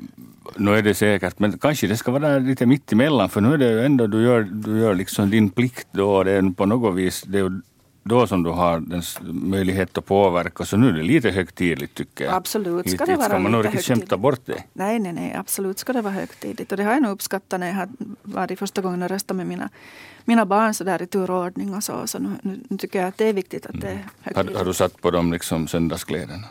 nu 0.55 0.77
är 0.77 0.81
det 0.81 0.93
säkert, 0.93 1.39
men 1.39 1.57
kanske 1.57 1.87
det 1.87 1.97
ska 1.97 2.11
vara 2.11 2.39
lite 2.39 2.65
mitt 2.65 2.91
emellan 2.91 3.29
för 3.29 3.41
nu 3.41 3.53
är 3.53 3.57
det 3.57 3.71
ju 3.71 3.85
ändå 3.85 4.07
du 4.07 4.23
gör, 4.23 4.41
du 4.41 4.79
gör 4.79 4.95
liksom 4.95 5.29
din 5.29 5.49
plikt 5.49 5.87
då. 5.91 6.23
Det 6.23 6.31
är 6.31 6.53
på 6.53 6.65
något 6.65 6.95
vis, 6.95 7.23
det 7.27 7.39
är 7.39 7.61
då 8.09 8.27
som 8.27 8.43
du 8.43 8.49
har 8.49 8.79
den 8.79 9.01
möjlighet 9.49 9.97
att 9.97 10.05
påverka. 10.05 10.65
Så 10.65 10.77
nu 10.77 10.89
är 10.89 10.93
det 10.93 11.03
lite 11.03 11.29
högtidligt 11.29 11.93
tycker 11.93 12.25
jag. 12.25 12.33
Absolut 12.33 12.91
ska 12.91 13.05
det 13.05 13.15
vara 13.15 13.25
ska 13.25 13.39
man 13.39 13.51
nog 13.51 13.65
riktigt 13.65 13.85
skämta 13.85 14.17
bort 14.17 14.45
det. 14.45 14.63
Nej, 14.73 14.99
nej, 14.99 15.13
nej, 15.13 15.33
absolut 15.33 15.79
ska 15.79 15.93
det 15.93 16.01
vara 16.01 16.13
högtidligt. 16.13 16.71
Och 16.71 16.77
det 16.77 16.83
har 16.83 16.91
jag 16.91 17.01
nog 17.01 17.11
uppskattat 17.11 17.59
när 17.59 17.67
jag 17.67 17.73
har 17.73 17.89
varit 18.21 18.59
första 18.59 18.81
gången 18.81 19.03
och 19.03 19.09
röstat 19.09 19.37
med 19.37 19.47
mina, 19.47 19.69
mina 20.25 20.45
barn 20.45 20.73
så 20.73 20.83
där 20.83 21.01
i 21.01 21.07
turordning 21.07 21.75
och 21.75 21.83
så. 21.83 22.07
Så 22.07 22.19
nu, 22.19 22.29
nu 22.41 22.77
tycker 22.77 22.99
jag 22.99 23.07
att 23.07 23.17
det 23.17 23.25
är 23.25 23.33
viktigt 23.33 23.65
att 23.65 23.81
det 23.81 23.87
är 23.87 23.91
mm. 23.91 24.03
högtidligt. 24.21 24.55
Har, 24.55 24.59
har 24.59 24.65
du 24.65 24.73
satt 24.73 25.01
på 25.01 25.11
dem 25.11 25.33
liksom 25.33 25.67
söndagskläderna? 25.67 26.47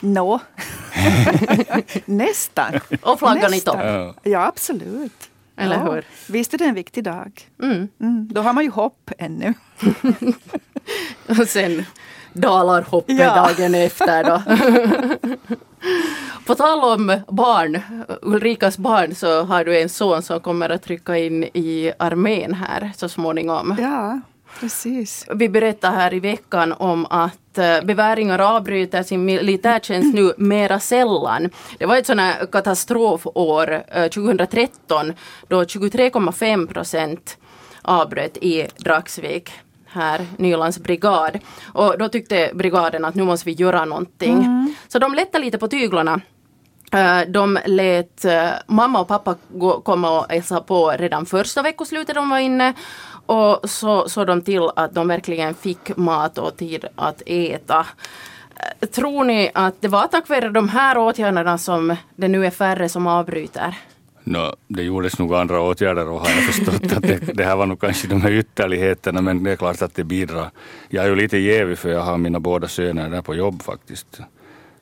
Nå, 0.00 0.40
nästan. 2.04 2.80
Och 3.02 3.18
flaggan 3.18 3.54
i 3.54 3.60
topp. 3.60 4.16
Ja, 4.22 4.46
absolut. 4.46 5.30
Eller 5.58 5.76
ja. 5.76 5.92
hur? 5.92 6.04
Visst 6.28 6.54
är 6.54 6.58
det 6.58 6.64
en 6.64 6.74
viktig 6.74 7.04
dag. 7.04 7.48
Mm. 7.62 7.88
Mm. 8.00 8.28
Då 8.30 8.40
har 8.40 8.52
man 8.52 8.64
ju 8.64 8.70
hopp 8.70 9.10
ännu. 9.18 9.54
Och 11.28 11.48
sen 11.48 11.84
dalar 12.32 12.82
hoppet 12.82 13.18
ja. 13.18 13.34
dagen 13.34 13.74
efter 13.74 14.24
då. 14.24 14.42
På 16.46 16.54
tal 16.54 16.78
om 16.84 17.20
barn, 17.28 17.80
Ulrikas 18.22 18.78
barn, 18.78 19.14
så 19.14 19.44
har 19.44 19.64
du 19.64 19.80
en 19.80 19.88
son 19.88 20.22
som 20.22 20.40
kommer 20.40 20.70
att 20.70 20.82
trycka 20.82 21.16
in 21.16 21.44
i 21.44 21.92
armén 21.98 22.54
här 22.54 22.92
så 22.96 23.08
småningom. 23.08 23.76
Ja, 23.78 24.20
precis. 24.60 25.26
Vi 25.34 25.48
berättade 25.48 25.96
här 25.96 26.14
i 26.14 26.20
veckan 26.20 26.72
om 26.72 27.06
att 27.10 27.58
eh, 27.58 27.82
beväringar 27.82 28.38
avbryter 28.38 29.02
sin 29.02 29.24
militärtjänst 29.24 30.14
nu 30.14 30.32
mera 30.38 30.80
sällan. 30.80 31.50
Det 31.78 31.86
var 31.86 31.96
ett 31.96 32.06
sånt 32.06 32.20
här 32.20 32.46
katastrofår 32.46 33.82
2013 34.08 35.08
eh, 35.08 35.14
då 35.48 35.62
23,5 35.62 36.66
procent 36.66 37.36
avbröt 37.82 38.36
i 38.36 38.66
Dragsvik 38.78 39.50
här, 39.86 40.26
Nylands 40.36 40.78
brigad. 40.78 41.38
Och 41.72 41.98
då 41.98 42.08
tyckte 42.08 42.50
brigaden 42.54 43.04
att 43.04 43.14
nu 43.14 43.22
måste 43.22 43.46
vi 43.46 43.52
göra 43.52 43.84
någonting. 43.84 44.38
Mm. 44.38 44.74
Så 44.88 44.98
de 44.98 45.14
lättade 45.14 45.44
lite 45.44 45.58
på 45.58 45.68
tyglarna. 45.68 46.20
Eh, 46.92 47.20
de 47.28 47.58
lät 47.66 48.24
mamma 48.66 49.00
och 49.00 49.08
pappa 49.08 49.34
komma 49.84 50.18
och 50.18 50.32
hälsa 50.32 50.60
på 50.60 50.90
redan 50.90 51.26
första 51.26 51.62
veckoslutet 51.62 52.14
de 52.14 52.30
var 52.30 52.38
inne. 52.38 52.74
Och 53.28 53.70
så 53.70 54.08
såg 54.08 54.26
de 54.26 54.42
till 54.42 54.68
att 54.76 54.94
de 54.94 55.08
verkligen 55.08 55.54
fick 55.54 55.96
mat 55.96 56.38
och 56.38 56.56
tid 56.56 56.84
att 56.94 57.22
äta. 57.26 57.86
Eh, 58.80 58.88
tror 58.88 59.24
ni 59.24 59.50
att 59.54 59.80
det 59.80 59.88
var 59.88 60.06
tack 60.06 60.28
vare 60.28 60.48
de 60.48 60.68
här 60.68 60.98
åtgärderna 60.98 61.58
som 61.58 61.96
det 62.16 62.28
nu 62.28 62.46
är 62.46 62.50
färre 62.50 62.88
som 62.88 63.06
avbryter? 63.06 63.74
No, 64.24 64.54
det 64.68 64.82
gjordes 64.82 65.18
nog 65.18 65.34
andra 65.34 65.60
åtgärder 65.60 66.08
och 66.08 66.20
har 66.20 66.30
jag 66.30 66.44
förstått 66.44 66.92
att 66.96 67.02
det, 67.02 67.34
det, 67.34 67.44
här 67.44 67.56
var 67.56 67.66
nog 67.66 67.80
kanske 67.80 68.08
de 68.08 68.22
här 68.22 68.30
ytterligheterna 68.30 69.20
men 69.20 69.42
det 69.42 69.50
är 69.50 69.56
klart 69.56 69.82
att 69.82 69.94
det 69.94 70.04
bidrar. 70.04 70.50
Jag 70.88 71.04
är 71.04 71.08
ju 71.08 71.16
lite 71.16 71.38
jävig 71.38 71.78
för 71.78 71.88
jag 71.88 72.00
har 72.00 72.18
mina 72.18 72.40
båda 72.40 72.68
söner 72.68 73.10
där 73.10 73.22
på 73.22 73.34
jobb 73.34 73.62
faktiskt. 73.62 74.20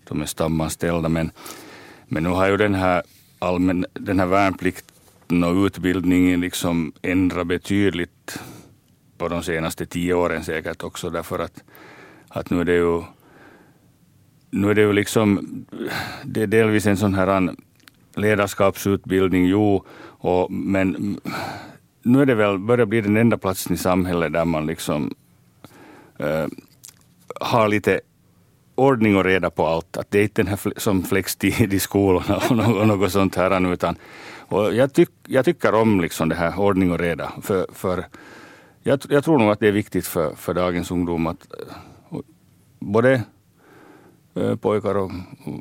De 0.09 0.23
är 0.23 0.27
stamanställda 0.27 1.09
men, 1.09 1.31
men 2.09 2.23
nu 2.23 2.29
har 2.29 2.49
ju 2.49 2.57
den 2.57 2.75
här, 2.75 3.03
allmän, 3.39 3.87
den 3.93 4.21
här 4.21 4.27
värnplikten 5.29 5.45
och 5.45 5.67
utbildningen 5.67 6.41
liksom 6.41 6.93
ändrat 7.03 7.47
betydligt 7.47 8.41
på 9.19 9.29
de 9.29 9.43
senaste 9.43 9.87
tio 9.87 10.15
åren 10.15 10.45
säkert 10.45 10.85
också 10.85 11.11
därför 11.11 11.39
att, 11.39 11.65
att 12.29 12.51
nu 12.51 12.61
är 12.61 12.65
det 12.65 12.77
ju 12.77 13.03
nu 14.53 14.71
är 14.71 14.75
det 14.75 14.83
ju 14.83 14.93
liksom, 14.93 15.67
det 16.25 16.43
är 16.43 16.47
delvis 16.47 16.87
en 16.87 16.97
sån 16.97 17.15
här 17.15 17.55
ledarskapsutbildning, 18.17 19.47
jo, 19.47 19.85
och, 20.23 20.51
men 20.51 21.21
nu 22.03 22.23
är 22.23 22.27
det 22.27 22.35
väl, 22.35 22.59
börjar 22.59 22.87
bli 22.87 23.01
den 23.01 23.17
enda 23.17 23.39
platsen 23.39 23.75
i 23.75 23.79
samhället 23.79 24.33
där 24.33 24.45
man 24.45 24.67
liksom 24.67 25.15
äh, 26.19 26.47
har 27.41 27.69
lite 27.69 28.01
ordning 28.77 29.17
och 29.17 29.25
reda 29.25 29.51
på 29.51 29.67
allt. 29.67 29.97
Att 29.97 30.11
det 30.11 30.19
är 30.19 30.23
inte 30.23 30.43
den 30.43 30.47
här 30.47 30.73
som 30.77 31.03
flextid 31.03 31.75
i 31.75 31.79
skolorna 31.79 32.37
och 32.81 32.87
något, 32.87 33.13
sånt 33.13 33.35
här. 33.35 33.73
Utan, 33.73 33.97
och 34.49 34.75
jag, 34.75 34.93
tyck, 34.93 35.11
jag 35.27 35.45
tycker 35.45 35.75
om 35.75 36.01
liksom 36.01 36.29
det 36.29 36.35
här 36.35 36.61
ordning 36.61 36.93
och 36.93 36.99
reda. 36.99 37.33
För, 37.43 37.67
för 37.73 38.05
jag, 38.83 39.01
jag 39.09 39.25
tror 39.25 39.39
nog 39.39 39.51
att 39.51 39.61
det 39.61 39.69
är 39.69 39.73
viktigt 39.73 40.07
för, 40.07 40.35
för 40.35 40.55
dagens 40.55 40.91
ungdom 40.91 41.27
att 41.27 41.47
eh, 41.53 42.19
både 42.79 43.23
eh, 44.35 44.57
pojkar 44.57 44.95
och 44.95 45.11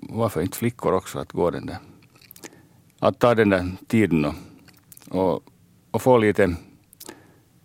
varför 0.02 0.42
inte 0.42 0.58
flickor 0.58 0.94
också 0.94 1.20
att 1.20 1.32
gå 1.32 1.52
den 1.52 1.66
där. 1.66 1.78
Att 3.00 3.20
ta 3.20 3.36
den 3.36 3.50
där 3.50 3.72
tiden 3.88 4.26
och, 4.26 4.36
och, 5.10 5.44
och 5.92 6.02
få 6.02 6.18
lite, 6.18 6.56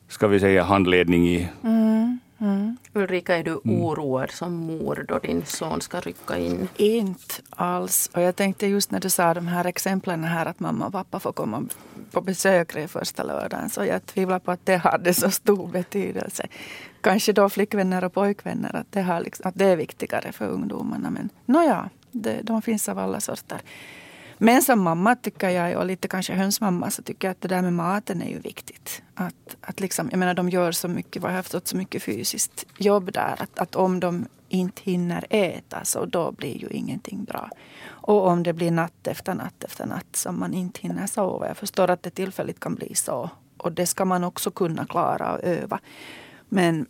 ska 0.08 0.28
vi 0.28 0.40
säga, 0.40 0.62
handledning 0.62 1.28
i 1.28 1.48
mm, 1.62 2.18
mm. 2.40 2.76
Ulrika, 2.92 3.36
är 3.36 3.44
du 3.44 3.60
mm. 3.64 3.82
oroad 3.82 4.30
som 4.30 4.54
mor 4.54 5.04
då 5.08 5.18
din 5.18 5.44
son 5.44 5.80
ska 5.80 6.00
rycka 6.00 6.38
in? 6.38 6.68
Inte 6.76 7.34
alls. 7.50 8.10
Och 8.14 8.22
jag 8.22 8.36
tänkte 8.36 8.66
just 8.66 8.90
när 8.90 9.00
du 9.00 9.10
sa 9.10 9.34
de 9.34 9.46
här 9.46 9.64
exemplen 9.64 10.24
här 10.24 10.46
att 10.46 10.60
mamma 10.60 10.86
och 10.86 10.92
pappa 10.92 11.20
får 11.20 11.32
komma 11.32 11.64
på 12.10 12.20
besök 12.20 12.88
första 12.88 13.22
lördagen. 13.22 13.70
Så 13.70 13.84
jag 13.84 14.06
tvivlar 14.06 14.38
på 14.38 14.50
att 14.50 14.66
det 14.66 14.76
hade 14.76 15.14
så 15.14 15.30
stor 15.30 15.68
betydelse. 15.68 16.46
Kanske 17.00 17.32
då 17.32 17.48
flickvänner 17.48 18.04
och 18.04 18.12
pojkvänner, 18.12 18.76
att 18.76 18.92
det, 18.92 19.02
har 19.02 19.20
liksom, 19.20 19.48
att 19.48 19.54
det 19.54 19.64
är 19.64 19.76
viktigare 19.76 20.32
för 20.32 20.48
ungdomarna. 20.48 21.10
Men 21.10 21.28
nåja, 21.46 21.90
det, 22.10 22.40
de 22.42 22.62
finns 22.62 22.88
av 22.88 22.98
alla 22.98 23.20
sorter. 23.20 23.60
Men 24.42 24.62
som 24.62 24.82
mamma 24.82 25.16
tycker 25.16 25.48
jag, 25.50 25.78
och 25.78 25.86
lite 25.86 26.08
kanske 26.08 26.32
hönsmamma, 26.32 26.90
så 26.90 27.02
tycker 27.02 27.28
jag 27.28 27.32
att 27.32 27.40
det 27.40 27.48
där 27.48 27.62
med 27.62 27.72
maten 27.72 28.22
är 28.22 28.28
ju 28.28 28.38
viktigt. 28.38 29.02
Att, 29.14 29.56
att 29.60 29.80
liksom, 29.80 30.08
jag 30.10 30.18
menar 30.18 30.34
de 30.34 30.48
gör 30.48 30.72
så 30.72 30.88
mycket, 30.88 31.22
vad 31.22 31.30
jag 31.30 31.36
har 31.36 31.42
förstått, 31.42 31.68
så 31.68 31.76
mycket 31.76 32.02
fysiskt 32.02 32.66
jobb 32.78 33.12
där. 33.12 33.34
Att, 33.38 33.58
att 33.58 33.74
om 33.74 34.00
de 34.00 34.26
inte 34.48 34.82
hinner 34.82 35.26
äta 35.30 35.84
så 35.84 36.04
då 36.04 36.32
blir 36.32 36.56
ju 36.58 36.68
ingenting 36.68 37.24
bra. 37.24 37.50
Och 37.86 38.26
om 38.26 38.42
det 38.42 38.52
blir 38.52 38.70
natt 38.70 39.06
efter 39.06 39.34
natt 39.34 39.64
efter 39.64 39.86
natt 39.86 40.16
som 40.16 40.40
man 40.40 40.54
inte 40.54 40.80
hinner 40.80 41.06
sova. 41.06 41.48
Jag 41.48 41.56
förstår 41.56 41.90
att 41.90 42.02
det 42.02 42.10
tillfälligt 42.10 42.60
kan 42.60 42.74
bli 42.74 42.94
så. 42.94 43.30
Och 43.56 43.72
det 43.72 43.86
ska 43.86 44.04
man 44.04 44.24
också 44.24 44.50
kunna 44.50 44.86
klara 44.86 45.32
och 45.32 45.44
öva. 45.44 45.80
Men 46.48 46.86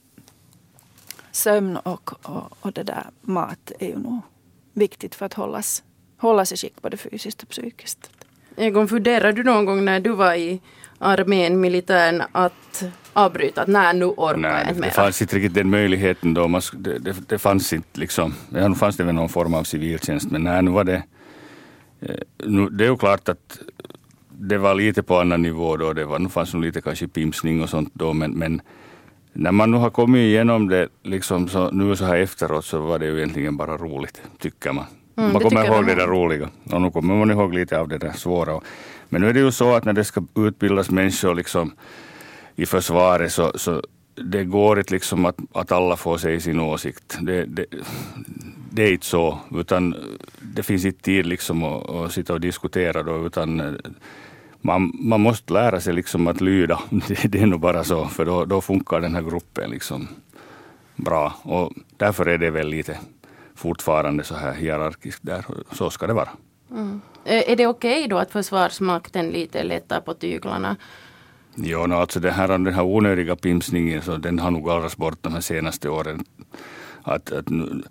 sömn 1.32 1.76
och, 1.76 2.28
och, 2.28 2.52
och 2.60 2.72
det 2.72 2.82
där 2.82 3.06
mat 3.20 3.72
är 3.78 3.86
ju 3.86 3.98
nog 3.98 4.20
viktigt 4.72 5.14
för 5.14 5.26
att 5.26 5.34
hållas, 5.34 5.82
hålla 6.20 6.44
sig 6.44 6.58
skick 6.58 6.82
både 6.82 6.96
fysiskt 6.96 7.42
och 7.42 7.48
psykiskt. 7.48 8.10
Egon, 8.56 8.88
funderade 8.88 9.32
du 9.32 9.44
någon 9.44 9.64
gång 9.64 9.84
när 9.84 10.00
du 10.00 10.10
var 10.10 10.34
i 10.34 10.60
armén, 10.98 11.60
militären, 11.60 12.22
att 12.32 12.84
avbryta? 13.12 13.62
Att 13.62 13.68
nej, 13.68 13.94
nu 13.94 14.04
orkar 14.04 14.36
nej, 14.36 14.50
jag 14.50 14.68
inte 14.68 14.80
mer. 14.80 14.88
Det 14.88 14.94
fanns 14.94 15.22
inte 15.22 15.36
riktigt 15.36 15.54
den 15.54 15.70
möjligheten 15.70 16.34
då. 16.34 16.48
Man, 16.48 16.62
det, 16.72 16.98
det, 16.98 17.28
det 17.28 17.38
fanns 17.38 17.72
inte 17.72 18.00
liksom, 18.00 18.34
ja, 18.54 18.68
nu 18.68 18.74
fanns 18.74 18.96
det 18.96 19.04
väl 19.04 19.14
någon 19.14 19.28
form 19.28 19.54
av 19.54 19.64
civiltjänst, 19.64 20.30
men 20.30 20.44
nej, 20.44 20.62
nu 20.62 20.70
var 20.70 20.84
det, 20.84 21.02
eh, 22.00 22.16
nu, 22.44 22.68
det 22.68 22.84
är 22.84 22.88
ju 22.88 22.96
klart 22.96 23.28
att 23.28 23.58
det 24.28 24.58
var 24.58 24.74
lite 24.74 25.02
på 25.02 25.20
annan 25.20 25.42
nivå 25.42 25.76
då. 25.76 25.92
Det 25.92 26.04
var, 26.04 26.18
nu 26.18 26.28
fanns 26.28 26.52
det 26.52 26.58
lite 26.58 26.80
kanske 26.80 27.08
pimsning 27.08 27.62
och 27.62 27.68
sånt 27.68 27.90
då, 27.92 28.12
men, 28.12 28.30
men 28.30 28.62
när 29.32 29.52
man 29.52 29.70
nu 29.70 29.76
har 29.76 29.90
kommit 29.90 30.18
igenom 30.18 30.68
det 30.68 30.88
liksom 31.02 31.48
så, 31.48 31.70
nu 31.70 31.96
så 31.96 32.04
här 32.04 32.16
efteråt 32.16 32.64
så 32.64 32.80
var 32.80 32.98
det 32.98 33.06
ju 33.06 33.16
egentligen 33.16 33.56
bara 33.56 33.76
roligt, 33.76 34.22
tycker 34.38 34.72
man. 34.72 34.84
Mm, 35.16 35.32
man 35.32 35.42
kommer 35.42 35.64
ihåg 35.64 35.86
det 35.86 35.94
där 35.94 36.06
roliga 36.06 36.48
och 36.72 36.82
nu 36.82 36.90
kommer 36.90 37.14
man 37.14 37.30
ihåg 37.30 37.54
lite 37.54 37.78
av 37.78 37.88
det 37.88 37.98
där 37.98 38.12
svåra. 38.12 38.60
Men 39.08 39.20
nu 39.20 39.28
är 39.28 39.32
det 39.32 39.40
ju 39.40 39.52
så 39.52 39.74
att 39.74 39.84
när 39.84 39.92
det 39.92 40.04
ska 40.04 40.22
utbildas 40.34 40.90
människor 40.90 41.34
liksom 41.34 41.72
i 42.56 42.66
försvaret 42.66 43.32
så, 43.32 43.52
så 43.54 43.82
det 44.14 44.44
går 44.44 44.78
inte 44.78 44.94
liksom 44.94 45.26
att, 45.26 45.36
att 45.52 45.72
alla 45.72 45.96
får 45.96 46.18
säga 46.18 46.40
sin 46.40 46.60
åsikt. 46.60 47.18
Det, 47.20 47.44
det, 47.44 47.66
det 48.70 48.82
är 48.82 48.92
inte 48.92 49.06
så, 49.06 49.38
utan 49.54 49.94
det 50.40 50.62
finns 50.62 50.84
inte 50.84 51.02
tid 51.02 51.26
liksom 51.26 51.64
att, 51.64 51.90
att 51.90 52.12
sitta 52.12 52.32
och 52.32 52.40
diskutera 52.40 53.02
då, 53.02 53.26
utan 53.26 53.78
man, 54.60 54.92
man 54.94 55.20
måste 55.20 55.52
lära 55.52 55.80
sig 55.80 55.94
liksom 55.94 56.26
att 56.26 56.40
lyda. 56.40 56.80
Det, 56.90 57.28
det 57.28 57.40
är 57.40 57.46
nog 57.46 57.60
bara 57.60 57.84
så, 57.84 58.06
för 58.06 58.24
då, 58.24 58.44
då 58.44 58.60
funkar 58.60 59.00
den 59.00 59.14
här 59.14 59.22
gruppen 59.22 59.70
liksom 59.70 60.08
bra. 60.96 61.34
Och 61.42 61.72
därför 61.96 62.26
är 62.26 62.38
det 62.38 62.50
väl 62.50 62.68
lite 62.68 62.98
fortfarande 63.60 64.24
så 64.24 64.34
här 64.34 64.54
hierarkiskt 64.54 65.22
där. 65.22 65.44
Så 65.72 65.90
ska 65.90 66.06
det 66.06 66.12
vara. 66.12 66.28
Mm. 66.70 67.00
Är 67.24 67.56
det 67.56 67.66
okej 67.66 67.98
okay 67.98 68.08
då 68.08 68.18
att 68.18 68.30
Försvarsmakten 68.30 69.30
lite 69.30 69.62
lättar 69.62 70.00
på 70.00 70.14
tyglarna? 70.14 70.76
Jo, 71.54 71.86
no, 71.86 71.94
alltså 71.94 72.20
det 72.20 72.30
här, 72.30 72.48
den 72.48 72.74
här 72.74 72.82
onödiga 72.82 73.36
pimsningen 73.36 74.02
så 74.02 74.16
den 74.16 74.38
har 74.38 74.50
nog 74.50 74.64
gallrats 74.66 74.96
bort 74.96 75.18
de 75.20 75.32
här 75.32 75.40
senaste 75.40 75.88
åren. 75.88 76.24
Att, 77.02 77.32
att 77.32 77.48
nu, 77.48 77.82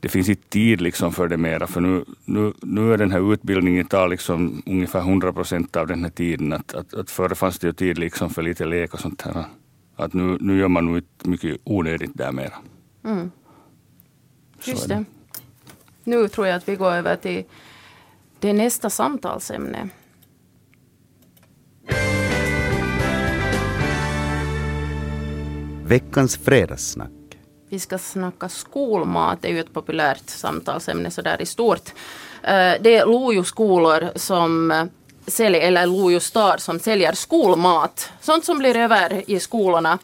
det 0.00 0.08
finns 0.08 0.28
inte 0.28 0.48
tid 0.48 0.80
liksom 0.80 1.12
för 1.12 1.28
det 1.28 1.36
mera. 1.36 1.66
För 1.66 1.80
nu, 1.80 2.04
nu, 2.24 2.52
nu 2.62 2.92
är 2.92 2.98
den 2.98 3.10
här 3.10 3.32
utbildningen 3.32 3.86
tar 3.86 4.08
liksom 4.08 4.62
ungefär 4.66 5.00
100 5.00 5.32
procent 5.32 5.76
av 5.76 5.86
den 5.86 6.02
här 6.02 6.10
tiden. 6.10 6.52
Att, 6.52 6.74
att, 6.74 6.94
att 6.94 7.10
förr 7.10 7.34
fanns 7.34 7.58
det 7.58 7.66
ju 7.66 7.72
tid 7.72 7.98
liksom 7.98 8.30
för 8.30 8.42
lite 8.42 8.64
lek 8.64 8.94
och 8.94 9.00
sånt 9.00 9.22
här. 9.22 9.44
Att 9.96 10.12
nu, 10.12 10.38
nu 10.40 10.58
gör 10.58 10.68
man 10.68 10.86
nog 10.86 11.02
mycket 11.24 11.60
onödigt 11.64 12.10
där 12.14 12.32
mera. 12.32 12.54
Mm. 13.04 13.30
Just 14.64 14.88
det. 14.88 15.04
Nu 16.04 16.28
tror 16.28 16.46
jag 16.46 16.56
att 16.56 16.68
vi 16.68 16.76
går 16.76 16.92
över 16.92 17.16
till 17.16 17.44
det 18.38 18.52
nästa 18.52 18.90
samtalsämne. 18.90 19.88
Veckans 25.84 26.36
fredagssnack. 26.36 27.10
Vi 27.68 27.78
ska 27.78 27.98
snacka 27.98 28.48
skolmat, 28.48 29.42
det 29.42 29.48
är 29.48 29.52
ju 29.52 29.60
ett 29.60 29.72
populärt 29.72 30.30
samtalsämne 30.30 31.10
sådär 31.10 31.42
i 31.42 31.46
stort. 31.46 31.88
Eh, 32.42 32.74
det 32.80 32.96
är 32.96 33.06
Lojo 33.06 33.44
skolor 33.44 34.10
som 34.16 34.70
eh, 34.70 34.84
säljer, 35.26 35.60
eller 35.60 35.86
Lojo 35.86 36.20
stad 36.20 36.60
som 36.60 36.78
säljer 36.78 37.12
skolmat. 37.12 38.12
Sånt 38.20 38.44
som 38.44 38.58
blir 38.58 38.76
över 38.76 39.30
i 39.30 39.40
skolorna 39.40 39.98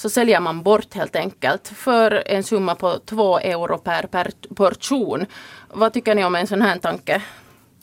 så 0.00 0.10
säljer 0.10 0.40
man 0.40 0.62
bort 0.62 0.94
helt 0.94 1.16
enkelt 1.16 1.68
för 1.68 2.22
en 2.26 2.42
summa 2.42 2.74
på 2.74 2.98
två 2.98 3.38
euro 3.38 3.78
per, 3.78 4.02
per 4.02 4.32
portion. 4.54 5.26
Vad 5.68 5.92
tycker 5.92 6.14
ni 6.14 6.24
om 6.24 6.34
en 6.34 6.46
sån 6.46 6.62
här 6.62 6.78
tanke? 6.78 7.22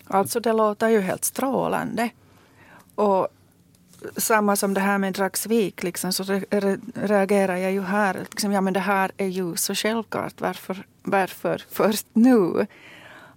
Alltså 0.07 0.39
det 0.39 0.53
låter 0.53 0.89
ju 0.89 1.01
helt 1.01 1.25
strålande. 1.25 2.09
Och 2.95 3.27
samma 4.17 4.55
som 4.55 4.73
det 4.73 4.81
här 4.81 4.97
med 4.97 5.13
Dragsvik, 5.13 5.83
liksom, 5.83 6.13
så 6.13 6.23
re, 6.23 6.43
re, 6.49 6.77
reagerar 6.93 7.57
jag 7.57 7.71
ju 7.71 7.81
här. 7.81 8.25
Liksom, 8.31 8.51
ja, 8.51 8.61
men 8.61 8.73
det 8.73 8.79
här 8.79 9.11
är 9.17 9.27
ju 9.27 9.55
så 9.55 9.75
självklart. 9.75 10.41
Varför, 10.41 10.85
varför 11.03 11.63
först 11.71 12.07
nu? 12.13 12.67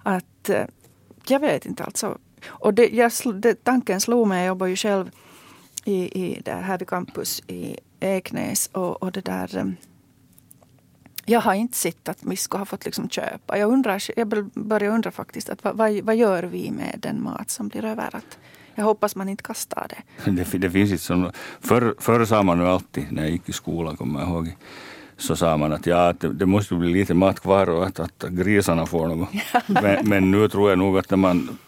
Att, 0.02 0.48
eh, 0.48 0.64
jag 1.26 1.40
vet 1.40 1.66
inte 1.66 1.84
alltså. 1.84 2.18
Och 2.46 2.74
det, 2.74 2.88
jag, 2.88 3.12
det, 3.34 3.64
tanken 3.64 4.00
slog 4.00 4.28
mig, 4.28 4.38
jag 4.38 4.46
jobbar 4.46 4.66
ju 4.66 4.76
själv 4.76 5.10
i, 5.84 6.24
i 6.24 6.40
det 6.44 6.52
här 6.52 6.78
vid 6.78 6.88
campus 6.88 7.42
i 7.46 7.76
Eknäs 8.00 8.70
och, 8.72 9.02
och 9.02 9.12
det 9.12 9.24
där 9.24 9.56
eh, 9.56 9.64
jag 11.30 11.40
har 11.40 11.54
inte 11.54 11.76
sett 11.76 12.08
att 12.08 12.18
vi 12.20 12.36
skulle 12.36 12.60
ha 12.60 12.66
fått 12.66 12.84
liksom 12.84 13.08
köpa. 13.08 13.58
Jag, 13.58 13.72
undrar, 13.72 14.02
jag 14.16 14.28
börjar 14.54 14.90
undra 14.90 15.10
faktiskt 15.10 15.48
att 15.48 15.64
vad, 15.64 16.00
vad, 16.02 16.16
gör 16.16 16.42
vi 16.42 16.70
med 16.70 16.94
den 16.98 17.22
mat 17.22 17.50
som 17.50 17.68
blir 17.68 17.84
över? 17.84 18.16
Att 18.16 18.38
jag 18.74 18.84
hoppas 18.84 19.16
man 19.16 19.28
inte 19.28 19.42
kastar 19.42 19.86
det. 19.88 20.30
Det, 20.30 20.58
det 20.58 20.70
finns 20.70 20.90
inte 20.90 21.02
som, 21.02 21.30
förr, 21.60 21.94
förr 21.98 22.24
sa 22.24 22.42
man 22.42 22.58
ju 22.58 22.66
alltid 22.66 23.12
när 23.12 23.22
jag 23.22 23.30
gick 23.30 23.48
i 23.48 23.52
skolan, 23.52 23.96
kommer 23.96 24.20
jag 24.20 24.28
ihåg, 24.28 24.56
så 25.16 25.36
sa 25.36 25.56
man 25.56 25.72
att, 25.72 25.86
ja, 25.86 26.12
det, 26.20 26.32
det 26.32 26.46
måste 26.46 26.74
bli 26.74 26.92
lite 26.92 27.14
mat 27.14 27.40
kvar 27.40 27.70
och 27.70 27.86
att, 27.86 28.00
att 28.00 28.24
grisarna 28.30 28.86
får 28.86 29.08
något. 29.08 29.28
men, 29.66 30.08
men, 30.08 30.30
nu 30.30 30.48
tror 30.48 30.70
jag 30.70 30.78
nog 30.78 30.98
att 30.98 31.10
när 31.10 31.16
man, 31.16 31.58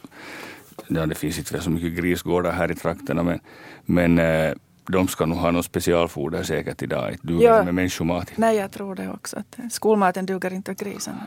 ja 0.89 1.07
det 1.07 1.15
finns 1.15 1.39
inte 1.39 1.61
så 1.61 1.71
mycket 1.71 1.93
grisgårdar 1.93 2.53
här 2.53 2.71
i 2.71 2.75
trakterna, 2.75 3.23
men, 3.23 3.41
men 3.85 4.19
eh, 4.19 4.53
de 4.87 5.09
ska 5.09 5.27
nog 5.27 5.39
ha 5.39 5.51
något 5.51 5.65
specialfoder 5.65 6.43
säkert 6.43 6.83
idag. 6.83 7.17
Det 7.23 7.33
duger 7.33 7.47
ja. 7.47 7.65
med 7.65 7.75
människomat. 7.75 8.33
Nej, 8.37 8.57
jag 8.57 8.71
tror 8.71 8.95
det 8.95 9.09
också. 9.09 9.37
Att 9.37 9.73
skolmaten 9.73 10.27
duger 10.27 10.53
inte 10.53 10.71
åt 10.71 10.81
grisarna. 10.81 11.27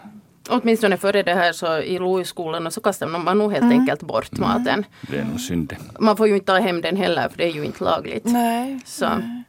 Åtminstone 0.50 0.98
före 0.98 1.24
det 1.24 1.34
här 1.34 1.54
så 1.54 1.78
i 1.78 2.00
Louisskolan 2.00 2.72
så 2.72 2.82
kastar 2.82 3.08
man 3.08 3.38
nog 3.38 3.52
helt 3.52 3.64
mm. 3.64 3.80
enkelt 3.80 4.04
bort 4.04 4.38
mm. 4.38 4.50
maten. 4.50 4.86
Det 5.10 5.18
är 5.18 5.26
nog 5.26 5.40
synd 5.40 5.76
Man 6.00 6.18
får 6.18 6.28
ju 6.28 6.34
inte 6.34 6.46
ta 6.46 6.60
hem 6.60 6.82
den 6.82 6.96
heller 6.96 7.30
för 7.30 7.38
det 7.38 7.44
är 7.44 7.54
ju 7.54 7.66
inte 7.66 7.84
lagligt. 7.84 8.26
Nej. 8.26 8.80
Så. 8.86 9.10
Nej. 9.10 9.44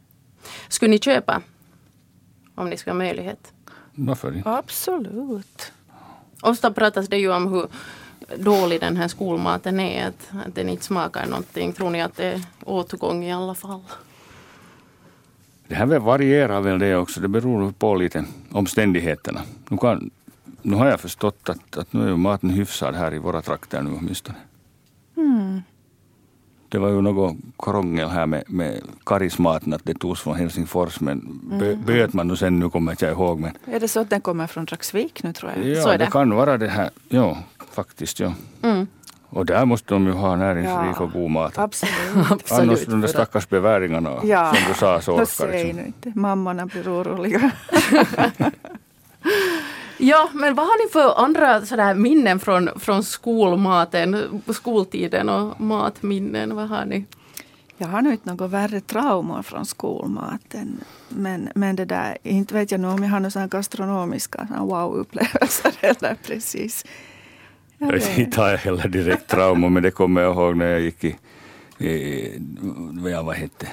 Skulle 0.69 0.91
ni 0.91 0.99
köpa? 0.99 1.43
Om 2.55 2.71
ni 2.71 2.77
skulle 2.77 2.93
ha 2.93 2.99
möjlighet? 2.99 3.53
Varför 3.95 4.37
inte? 4.37 4.51
Absolut. 4.51 5.73
Ofta 6.43 6.71
pratas 6.73 7.09
det 7.09 7.19
ju 7.19 7.33
om 7.33 7.53
hur 7.53 7.67
dålig 8.39 8.81
den 8.81 8.97
här 8.97 9.09
skolmaten 9.09 9.81
är. 9.81 10.07
Att, 10.09 10.29
att 10.47 10.55
den 10.55 10.69
inte 10.69 10.85
smakar 10.85 11.27
någonting. 11.27 11.73
Tror 11.73 11.91
ni 11.91 12.03
att 12.03 12.17
det 12.17 12.25
är 12.25 12.43
återgång 12.65 13.25
i 13.25 13.33
alla 13.33 13.55
fall? 13.55 13.81
Det 15.69 15.75
här 15.75 15.87
varierar 15.87 16.61
väl 16.61 16.79
det 16.79 16.97
också. 16.97 17.21
Det 17.21 17.29
beror 17.29 17.73
på 17.73 17.95
lite 17.95 18.25
omständigheterna. 18.53 19.41
Nu, 19.69 19.77
kan, 19.77 20.11
nu 20.63 20.77
har 20.77 20.87
jag 20.87 21.01
förstått 21.01 21.49
att, 21.49 21.77
att 21.77 21.93
nu 21.93 22.09
är 22.13 22.17
maten 22.17 22.51
hyfsad 22.51 22.95
här 22.95 23.15
i 23.15 23.19
våra 23.19 23.43
trakter 23.43 23.83
nu 23.83 23.91
åtminstone. 24.01 24.39
Mm. 25.17 25.63
det 26.69 26.79
var 26.79 26.89
ju 26.89 27.01
något 27.01 27.37
krångel 27.59 28.09
här 28.09 28.27
med, 28.27 28.45
med 28.47 28.81
karismaten 29.07 29.73
att 29.73 29.85
det 29.85 29.95
togs 29.95 30.21
från 30.21 30.37
Helsingfors 30.37 31.01
men 31.01 31.41
bö, 31.43 31.67
Mm. 31.73 31.85
böt 31.85 32.13
man 32.13 32.29
nu 32.29 32.37
sen, 32.37 32.61
nu 32.61 32.71
kommer 32.71 32.93
jag 32.93 32.95
inte 32.95 33.07
ihåg 33.07 33.41
men 33.41 33.51
Är 33.67 33.81
det 33.81 33.89
så 33.89 34.01
att 34.01 34.11
den 34.11 34.21
kommer 34.21 34.47
från 34.47 34.65
Dragsvik 34.65 35.23
nu 35.23 35.33
tror 35.33 35.53
jag? 35.57 35.67
ja, 35.67 35.83
Så 35.83 35.89
är 35.89 35.99
det. 35.99 36.05
det. 36.05 36.11
kan 36.11 36.35
vara 36.35 36.59
det 36.59 36.69
här, 36.69 36.91
ja 37.09 37.39
faktiskt 37.77 38.21
ja. 38.21 38.33
Mm. 38.63 38.87
Och 39.29 39.47
där 39.47 39.65
måste 39.65 39.95
de 39.95 40.07
ju 40.07 40.13
ha 40.13 40.37
näringsrik 40.37 40.97
Ja. 40.97 41.05
och 41.05 41.13
god 41.13 41.31
mat. 41.31 41.59
Absolut. 41.59 41.93
Annars 42.15 42.31
Absolut. 42.33 42.87
de 42.89 43.01
där 43.01 43.09
stackars 43.09 43.49
beväringarna 43.49 44.11
Ja, 44.25 44.55
som 44.55 44.69
du 44.69 44.75
sa 44.75 45.01
så 45.01 45.13
orkar 45.13 45.53
liksom. 45.53 45.77
nu 45.77 45.87
inte. 45.87 46.13
Mammorna 46.15 46.67
blir 46.67 46.89
oroliga. 47.01 47.51
Ja, 49.99 50.29
men 50.35 50.55
vad 50.55 50.67
har 50.67 50.87
ni 50.87 50.93
för 50.93 51.25
andra 51.25 51.67
sådär 51.67 51.95
minnen 51.95 52.39
från, 52.41 52.69
från 52.77 53.03
skolmaten, 53.05 54.43
skoltiden 54.55 55.29
och 55.29 55.61
matminnen? 55.61 56.57
Vad 56.57 56.69
har 56.69 56.85
ni? 56.85 57.05
Jag 57.79 57.89
har 57.89 58.03
nog 58.03 58.13
inte 58.13 58.33
något 58.35 58.51
värre 58.51 58.81
traumor 58.81 59.43
från 59.43 59.67
skolmaten. 59.67 60.81
Men, 61.09 61.49
men 61.55 61.77
det 61.77 61.85
där, 61.85 62.19
inte 62.23 62.55
vet 62.55 62.71
jag 62.71 62.81
nog 62.81 62.95
om 62.95 63.03
jag 63.03 63.11
har 63.11 63.21
några 63.21 63.47
gastronomiska 63.47 64.49
wow-upplevelser 64.61 65.73
heller 65.81 66.17
precis. 66.27 66.85
Jag 67.79 67.93
vet. 67.93 68.19
Inte 68.19 68.41
har 68.41 68.49
jag 68.49 68.59
heller 68.59 68.89
direkt 68.89 69.27
trauma 69.27 69.69
men 69.69 69.83
det 69.83 69.91
kommer 69.91 70.21
jag 70.21 70.35
ihåg 70.35 70.57
när 70.57 70.67
jag 70.67 70.81
gick 70.81 71.05
i, 71.05 71.17
i 71.79 72.43
ja, 73.13 73.23
vad 73.23 73.35
hette 73.37 73.67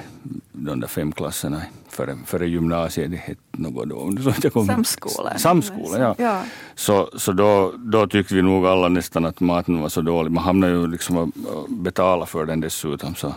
de 0.52 0.80
där 0.80 0.88
fem 0.88 1.12
klasserna 1.12 1.62
före, 1.90 2.18
före 2.26 2.48
gymnasiet. 2.48 3.12
Det 3.12 3.18
hette 3.18 3.40
något 3.52 3.90
då. 3.90 4.12
Så 4.24 4.34
jag 4.44 4.54
kom- 4.54 4.68
Samskola. 4.68 5.38
Samskola, 5.38 6.00
ja. 6.00 6.16
ja. 6.18 6.42
Så, 6.76 7.10
så 7.16 7.32
då, 7.32 7.74
då 7.78 8.08
tyckte 8.08 8.36
vi 8.36 8.42
nog 8.42 8.66
alla 8.66 8.90
nästan 8.90 9.26
att 9.26 9.40
maten 9.40 9.82
var 9.82 9.90
så 9.90 10.02
dålig. 10.02 10.32
Man 10.32 10.44
hamnade 10.44 10.74
ju 10.74 10.88
liksom 10.88 11.18
att 11.18 11.30
betala 11.70 12.26
för 12.26 12.46
den 12.46 12.60
dessutom. 12.60 13.16
Så, 13.16 13.34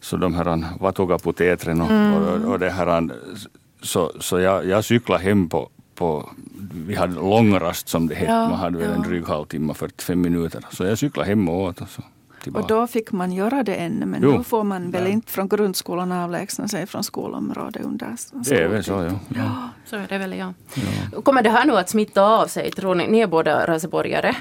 så 0.00 0.16
de 0.16 0.34
här 0.34 0.64
vatugapotetren 0.80 1.80
och, 1.80 1.90
och, 2.46 2.52
och 2.52 2.58
det 2.58 2.70
här. 2.70 3.10
Så, 3.82 4.12
så 4.20 4.40
jag, 4.40 4.66
jag 4.66 4.84
cyklade 4.84 5.24
hem 5.24 5.48
på, 5.48 5.70
på 5.98 6.30
vi 6.86 6.94
hade 6.94 7.14
långrast 7.14 7.88
som 7.88 8.08
det 8.08 8.14
hette. 8.14 8.32
Ja, 8.32 8.48
Man 8.48 8.58
hade 8.58 8.78
väl 8.78 8.90
en 8.90 9.02
ja. 9.02 9.08
dryg 9.08 9.26
halvtimme, 9.26 9.74
45 9.74 10.20
minuter. 10.20 10.64
Så 10.70 10.84
jag 10.84 10.98
cyklade 10.98 11.28
hem 11.28 11.48
och 11.48 11.62
åt 11.62 11.80
och 11.80 11.88
så 11.88 12.02
tillbaka. 12.42 12.62
Och 12.62 12.68
då 12.80 12.86
fick 12.86 13.12
man 13.12 13.32
göra 13.32 13.62
det 13.62 13.74
ännu, 13.74 14.06
men 14.06 14.20
Jo. 14.22 14.38
nu 14.38 14.44
får 14.44 14.64
man 14.64 14.90
väl 14.90 15.02
Ja. 15.02 15.08
inte 15.08 15.32
från 15.32 15.48
grundskolan 15.48 16.12
avlägsna 16.12 16.68
sig 16.68 16.86
från 16.86 17.04
skolområdet 17.04 17.84
under 17.84 18.16
det 18.32 18.62
är 18.62 18.68
väl 18.68 18.84
så, 18.84 18.92
ja. 18.92 19.12
ja. 19.36 19.68
Så 19.84 19.96
är 19.96 20.06
det 20.08 20.18
väl, 20.18 20.38
ja. 20.38 20.54
Kommer 21.22 21.42
det 21.42 21.50
här 21.50 21.64
nu 21.64 21.76
att 21.76 21.88
smitta 21.88 22.22
av 22.22 22.46
sig, 22.46 22.70
tror 22.70 22.94
ni? 22.94 23.06
Ni 23.08 23.20
är 23.20 23.26
båda 23.26 23.66
raseborgare. 23.66 24.34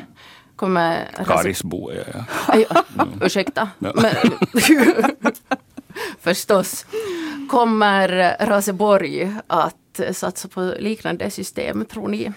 Kommer 0.55 1.07
Karisbo 1.25 1.89
är 1.89 1.95
jag. 1.95 2.05
Ja. 2.13 2.23
Aj, 2.47 2.65
ursäkta. 3.21 3.69
Ja. 3.79 3.93
Men, 3.95 4.13
förstås. 6.21 6.85
Kommer 7.49 8.35
Raseborg 8.45 9.35
att 9.47 9.75
satsa 10.13 10.47
på 10.47 10.73
liknande 10.79 11.29
system, 11.29 11.85
tror 11.85 12.07
ni? 12.07 12.31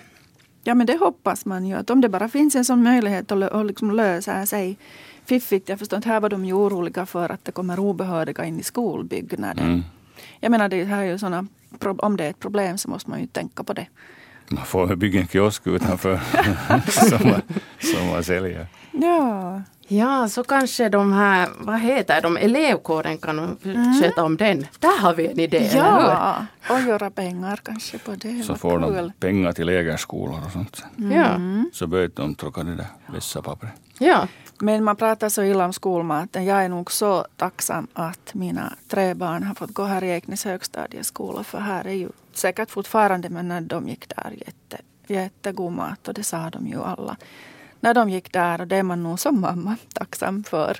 Ja, 0.64 0.74
men 0.74 0.86
det 0.86 0.96
hoppas 0.96 1.44
man 1.44 1.66
ju. 1.66 1.74
Att 1.74 1.90
om 1.90 2.00
det 2.00 2.08
bara 2.08 2.28
finns 2.28 2.54
en 2.54 2.64
sån 2.64 2.82
möjlighet 2.82 3.32
att, 3.32 3.42
att 3.42 3.66
liksom 3.66 3.90
lösa 3.90 4.46
sig 4.46 4.78
fiffigt. 5.24 5.68
Jag 5.68 5.78
förstår 5.78 5.96
inte, 5.96 6.08
här 6.08 6.20
var 6.20 6.28
de 6.28 6.44
ju 6.44 6.52
oroliga 6.52 7.06
för 7.06 7.32
att 7.32 7.44
det 7.44 7.52
kommer 7.52 7.78
obehöriga 7.78 8.44
in 8.44 8.60
i 8.60 8.62
skolbyggnaden. 8.62 9.66
Mm. 9.66 9.82
Jag 10.40 10.50
menar, 10.50 10.68
det 10.68 10.84
här 10.84 11.02
är 11.02 11.04
ju 11.04 11.18
såna, 11.18 11.46
om 11.80 12.16
det 12.16 12.24
är 12.24 12.30
ett 12.30 12.38
problem 12.38 12.78
så 12.78 12.90
måste 12.90 13.10
man 13.10 13.20
ju 13.20 13.26
tänka 13.26 13.64
på 13.64 13.72
det. 13.72 13.86
Man 14.48 14.64
får 14.66 14.96
bygga 14.96 15.20
en 15.20 15.28
kiosk 15.28 15.66
utanför 15.66 16.16
som, 17.08 17.28
man, 17.30 17.42
som 17.78 18.06
man 18.06 18.24
säljer. 18.24 18.66
Ja, 18.92 19.62
Ja, 19.92 20.28
så 20.28 20.44
kanske 20.44 20.88
de 20.88 21.12
här, 21.12 21.48
vad 21.58 21.80
heter 21.80 22.20
de, 22.22 22.36
elevkåren 22.36 23.18
kan 23.18 23.56
sköta 24.02 24.24
om 24.24 24.36
den. 24.36 24.66
Där 24.78 25.00
har 25.00 25.14
vi 25.14 25.26
en 25.26 25.40
idé, 25.40 25.70
ja. 25.74 26.46
och 26.70 26.80
göra 26.80 27.10
pengar 27.10 27.60
kanske 27.64 27.98
på 27.98 28.10
det. 28.14 28.42
Så 28.42 28.54
får 28.54 28.78
de 28.78 28.94
kul. 28.94 29.12
pengar 29.20 29.52
till 29.52 29.66
lägerskolor 29.66 30.40
och 30.46 30.52
sånt. 30.52 30.84
Ja, 30.96 31.36
Så 31.72 31.86
började 31.86 32.12
de 32.14 32.34
tråka 32.34 32.62
det 32.62 32.74
där 32.76 32.86
vässapappret. 33.06 33.72
ja. 33.98 34.28
Men 34.62 34.84
man 34.84 34.96
pratar 34.96 35.28
så 35.28 35.42
illa 35.42 35.64
om 35.64 35.72
skolmaten. 35.72 36.44
Jag 36.44 36.64
är 36.64 36.68
nog 36.68 36.92
så 36.92 37.26
tacksam 37.36 37.86
att 37.92 38.34
mina 38.34 38.72
tre 38.88 39.14
barn 39.14 39.42
har 39.42 39.54
fått 39.54 39.74
gå 39.74 39.84
här 39.84 40.04
i 40.04 40.10
Eknäs 40.10 40.44
högstadieskola. 40.44 41.44
För 41.44 41.58
här 41.58 41.86
är 41.86 41.92
ju 41.94 42.08
säkert 42.32 42.70
fortfarande, 42.70 43.28
men 43.28 43.48
när 43.48 43.60
de 43.60 43.88
gick 43.88 44.08
där, 44.16 44.30
jätte, 44.46 44.76
jättegod 45.06 45.72
mat. 45.72 46.08
Och 46.08 46.14
det 46.14 46.22
sa 46.24 46.50
de 46.50 46.66
ju 46.66 46.82
alla. 46.82 47.16
När 47.80 47.94
de 47.94 48.10
gick 48.10 48.32
där 48.32 48.60
och 48.60 48.66
det 48.66 48.76
är 48.76 48.82
man 48.82 49.02
nog 49.02 49.20
som 49.20 49.40
mamma 49.40 49.76
tacksam 49.94 50.44
för. 50.44 50.76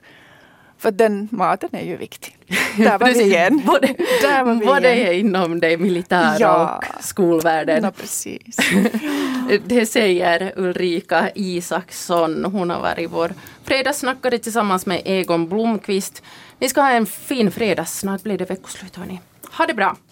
För 0.79 0.91
den 0.91 1.29
maten 1.33 1.69
är 1.73 1.85
ju 1.85 1.97
viktig. 1.97 2.37
Där 2.77 2.99
var 2.99 3.07
vi 3.15 3.23
igen. 3.23 3.63
Både, 3.67 3.87
Där 4.23 4.45
var 4.45 4.55
vi 4.55 4.67
både 4.67 4.95
igen. 4.97 5.15
inom 5.27 5.61
det 5.61 5.77
militära 5.79 6.37
Ja. 6.39 6.77
och 6.99 7.05
skolvärlden. 7.05 7.85
Ja, 7.85 7.91
precis. 7.91 8.57
Det 9.67 9.87
säger 9.87 10.53
Ulrika 10.57 11.31
Isaksson. 11.35 12.45
Hon 12.45 12.71
har 12.71 12.81
varit 12.81 13.11
vår 13.11 13.33
fredagssnackare 13.65 14.39
tillsammans 14.39 14.87
med 14.87 15.03
Egon 15.05 15.49
Blomqvist. 15.49 16.23
Ni 16.59 16.69
ska 16.69 16.81
ha 16.81 16.91
en 16.91 17.07
fin 17.07 17.51
fredag. 17.51 17.85
Snart 17.85 18.23
blir 18.23 18.39
det 18.39 18.45
veckoslut 18.51 18.97
hörni. 18.97 19.21
Ha 19.53 19.67
det 19.67 19.75
bra! 19.75 19.97